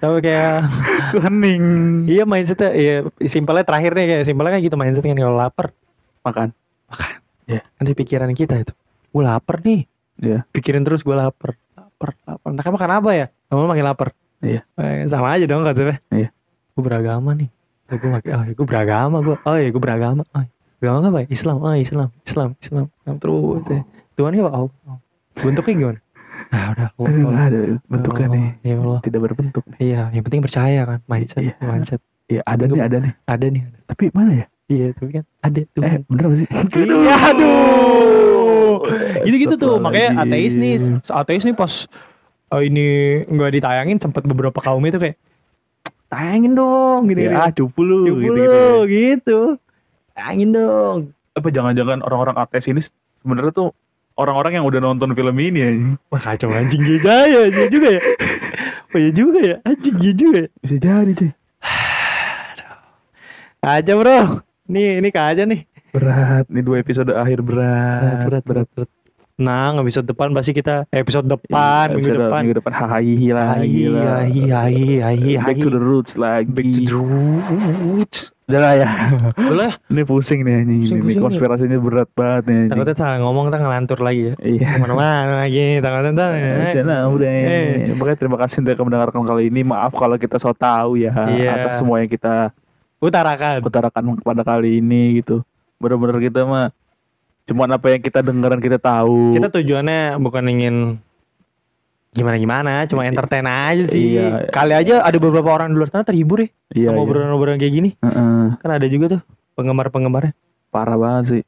[0.00, 0.64] Tapi kayak
[1.28, 1.64] Hening.
[2.08, 2.94] iya mindsetnya iya
[3.28, 5.66] simpelnya terakhir nih kayak simpelnya kan gitu mindset kan kalau lapar.
[6.26, 6.48] Makan.
[7.50, 8.72] kan di pikiran kita itu.
[9.14, 9.86] Gue lapar nih.
[10.20, 10.44] Iya.
[10.50, 11.54] pikirin terus gue lapar.
[11.78, 12.50] Lapar lapar.
[12.50, 13.26] Nah makan apa ya?
[13.52, 14.08] Lama makin lapar?
[14.40, 14.64] Iya.
[14.80, 16.00] Eh, sama aja dong katanya.
[16.10, 16.28] Iya.
[16.74, 17.52] gue beragama nih.
[17.90, 20.22] Oh, gue makin oh, gue beragama gue oh ya gue beragama.
[20.32, 20.44] Oh,
[20.80, 23.80] agama apa ya Islam oh Islam Islam Islam, Islam terus ya.
[24.14, 24.96] Tuhan apa Allah
[25.36, 26.00] bentuknya gimana
[26.50, 28.48] nah udah Allah, ada bentuknya Allah, nih.
[28.62, 29.78] ya Allah Tidak berbentuk nih.
[29.78, 31.54] iya yang penting percaya kan mindset Iya.
[31.60, 33.12] mindset Iya, ada Bentuk- nih, ada nih.
[33.26, 33.78] ada nih ada.
[33.88, 34.46] Tapi mana ya?
[34.68, 36.48] iya tapi kan ada tuh Eh, bener gak sih?
[36.78, 38.74] Iya, aduh.
[39.20, 39.74] Gitu-gitu tuh.
[39.78, 41.90] Makanya ateis nih, ateis nih pas
[42.48, 42.86] oh, ini
[43.26, 45.18] nggak ditayangin sempat beberapa kaum itu kayak
[46.06, 47.98] tayangin dong gitu Ya, ah, cupu lu.
[48.04, 49.40] Cupu gitu, lu, gitu.
[50.20, 50.98] Tayangin dong.
[51.32, 52.84] Apa jangan-jangan orang-orang ateis ini
[53.24, 53.72] sebenarnya tuh
[54.20, 55.70] orang-orang yang udah nonton film ini ya.
[56.12, 58.02] Wah kacau anjing dia jaya, dia juga ya.
[58.92, 60.48] Oh iya juga ya, anjing dia juga ya.
[60.60, 61.30] Bisa jadi cuy.
[63.64, 65.64] Aja bro, nih ini aja nih.
[65.96, 68.28] Berat, ini dua episode akhir berat.
[68.28, 68.90] berat, berat, berat.
[69.40, 72.40] Nah, episode depan pasti kita episode depan Iya, minggu episode- depan.
[72.44, 74.04] Minggu depan hahihi lagi Hai, lah.
[74.04, 76.52] hai, hai, hai, Back to the roots lagi.
[76.52, 78.36] Back to the roots.
[78.50, 78.88] Udah lah ya.
[79.38, 79.72] Boleh ya?
[79.88, 80.80] ini pusing nih anjing.
[80.82, 82.56] Pusing, Ini pusing, konspirasinya berat banget nih.
[82.58, 82.70] anjing.
[82.74, 84.34] Takutnya salah ngomong kita ngelantur lagi ya.
[84.36, 84.66] Iya.
[84.66, 86.30] Ke mana-mana lagi, takutnya ntar.
[86.34, 87.94] Ya, nah, udah Eh.
[87.94, 89.60] Makanya terima kasih untuk mendengarkan kali ini.
[89.62, 91.48] Maaf kalau kita so tahu ya Iya.
[91.54, 92.50] atas semua yang kita
[92.98, 93.62] Utarakan.
[93.62, 95.40] utarakan kepada kali ini gitu.
[95.78, 96.68] Bener-bener kita mah
[97.46, 99.32] cuman apa yang kita dengar dan kita tahu.
[99.32, 100.74] Kita tujuannya bukan ingin
[102.10, 104.18] gimana-gimana, cuma entertain aja sih.
[104.18, 104.50] Iya.
[104.50, 107.56] Kali aja ada beberapa orang di luar sana terhibur ya iya, sama iya.
[107.58, 107.90] kayak gini.
[108.02, 108.42] Heeh.
[108.58, 109.22] Kan ada juga tuh
[109.54, 110.34] penggemar-penggemarnya.
[110.70, 111.42] parah banget sih.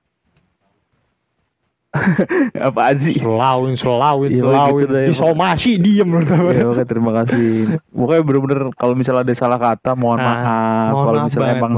[2.67, 3.21] Apaan sih?
[3.21, 4.83] Selawin, selawin, Iya, selawin.
[4.89, 4.95] gitu.
[5.13, 7.79] Disomasi diem loh Ya, oke, terima kasih.
[7.93, 10.93] Pokoknya bener-bener kalau misalnya ada salah kata mohon Nah, maaf.
[11.07, 11.73] Kalau misalnya banget, emang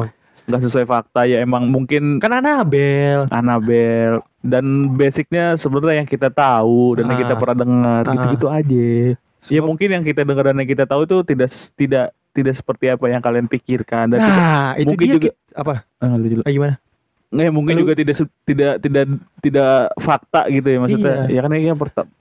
[0.44, 3.26] nggak sesuai fakta ya emang mungkin Kan Anabel.
[3.32, 7.40] Anabel dan basicnya sebenarnya yang kita tahu dan yang kita Ah.
[7.40, 8.12] pernah dengar Ah.
[8.12, 8.88] gitu-gitu aja.
[9.08, 12.84] Ya Sebab- mungkin yang kita dengar dan yang kita tahu itu tidak tidak tidak seperti
[12.90, 15.34] apa yang kalian pikirkan dan kita, Nah, itu mungkin dia juga- Kit.
[15.54, 15.74] apa?
[15.96, 16.42] Ah, lu dulu.
[16.44, 16.74] Ah, gimana?
[17.34, 18.16] Nggak, mungkin Lu- juga tidak
[18.46, 19.04] tidak tidak
[19.40, 21.16] tidak fakta gitu ya maksudnya.
[21.26, 21.34] Iya.
[21.34, 21.78] Ya kan ini yang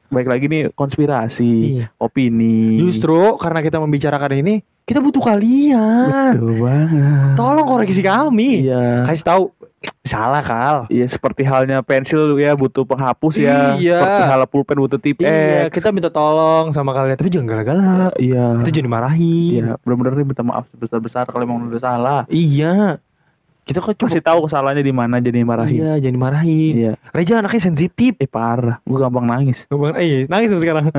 [0.09, 1.85] baik lagi nih konspirasi, Iya.
[1.97, 2.77] opini.
[2.77, 4.53] Justru karena kita membicarakan ini,
[4.83, 6.35] kita butuh kalian.
[6.35, 7.35] Betul banget.
[7.39, 8.67] Tolong koreksi kami.
[8.67, 9.07] Iya.
[9.07, 9.43] Kasih tahu
[10.03, 10.77] salah kal.
[10.91, 13.79] Iya seperti halnya pensil ya butuh penghapus ya.
[13.79, 13.99] Iya.
[13.99, 15.79] Seperti halnya pulpen butuh tip Iya, X.
[15.79, 18.13] kita minta tolong sama kalian, tapi jangan galak-galak.
[18.19, 18.59] Iya.
[18.59, 19.61] Itu jangan dimarahin.
[19.63, 22.21] Iya, benar-benar minta maaf sebesar-besar kalau emang udah salah.
[22.27, 22.99] Iya.
[23.63, 25.79] Kita kok cuma Kasih tahu kesalahannya di mana jadi marahin.
[25.79, 26.73] Iya, jangan dimarahin.
[26.75, 26.91] Iya.
[27.15, 28.19] Reja anaknya sensitif.
[28.19, 29.63] Eh parah, gue gampang nangis.
[29.71, 30.91] Ngomong, eh, nangis sekarang.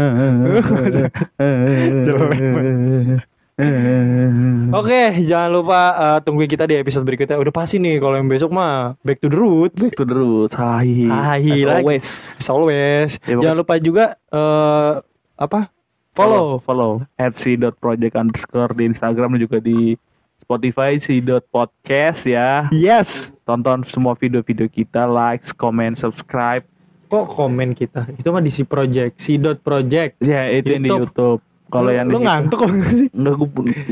[4.78, 7.38] Oke, jangan lupa eh, tungguin kita di episode berikutnya.
[7.38, 9.78] Udah pasti nih kalau yang besok mah back to the roots.
[9.78, 10.59] Back to the roots.
[10.59, 11.07] Hai.
[11.07, 11.82] Hai As lagi.
[11.86, 12.07] always.
[12.42, 13.11] As always.
[13.22, 14.92] Ya, jangan lupa juga eh
[15.38, 15.70] apa?
[16.14, 16.62] Follow.
[16.62, 19.98] follow at si.project underscore di Instagram dan juga di
[20.38, 22.70] Spotify si.podcast ya.
[22.70, 23.34] Yes.
[23.42, 26.62] Tonton semua video-video kita, like, comment, subscribe.
[27.11, 28.07] Kok komen kita?
[28.14, 30.22] Itu mah di si project, si dot project.
[30.22, 31.42] Ya itu yang di YouTube.
[31.73, 33.09] Kalau yang lu ngantuk kok nggak sih?
[33.17, 33.49] Enggak, gue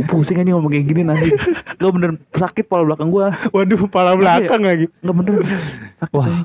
[0.07, 1.29] pusing aja ngomong kayak gini nanti.
[1.81, 3.27] Gue bener sakit kepala belakang gue.
[3.51, 4.87] Waduh, pala belakang lagi.
[5.03, 5.35] Enggak bener.
[5.99, 6.27] Sakit Wah.
[6.29, 6.43] aja.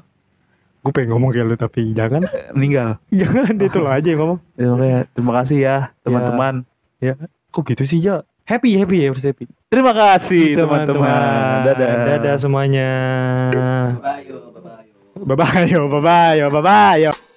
[0.87, 2.23] Gue pengen ngomong kayak lu tapi jangan.
[2.55, 2.95] Meninggal.
[3.11, 4.39] jangan itu lo aja yang ngomong.
[4.55, 4.91] Ya, oke.
[5.13, 6.63] Terima kasih ya teman-teman.
[7.03, 7.13] Ya,
[7.51, 8.23] kok gitu sih, Ja?
[8.47, 9.43] Happy, happy ya, harus happy.
[9.67, 11.67] Terima kasih teman-teman.
[11.67, 11.91] Dadah.
[12.15, 12.89] Dadah semuanya.
[13.51, 15.35] Bye bye.
[15.35, 15.75] Bye bye.
[15.75, 16.39] Bye bye.
[16.47, 17.27] Bye bye.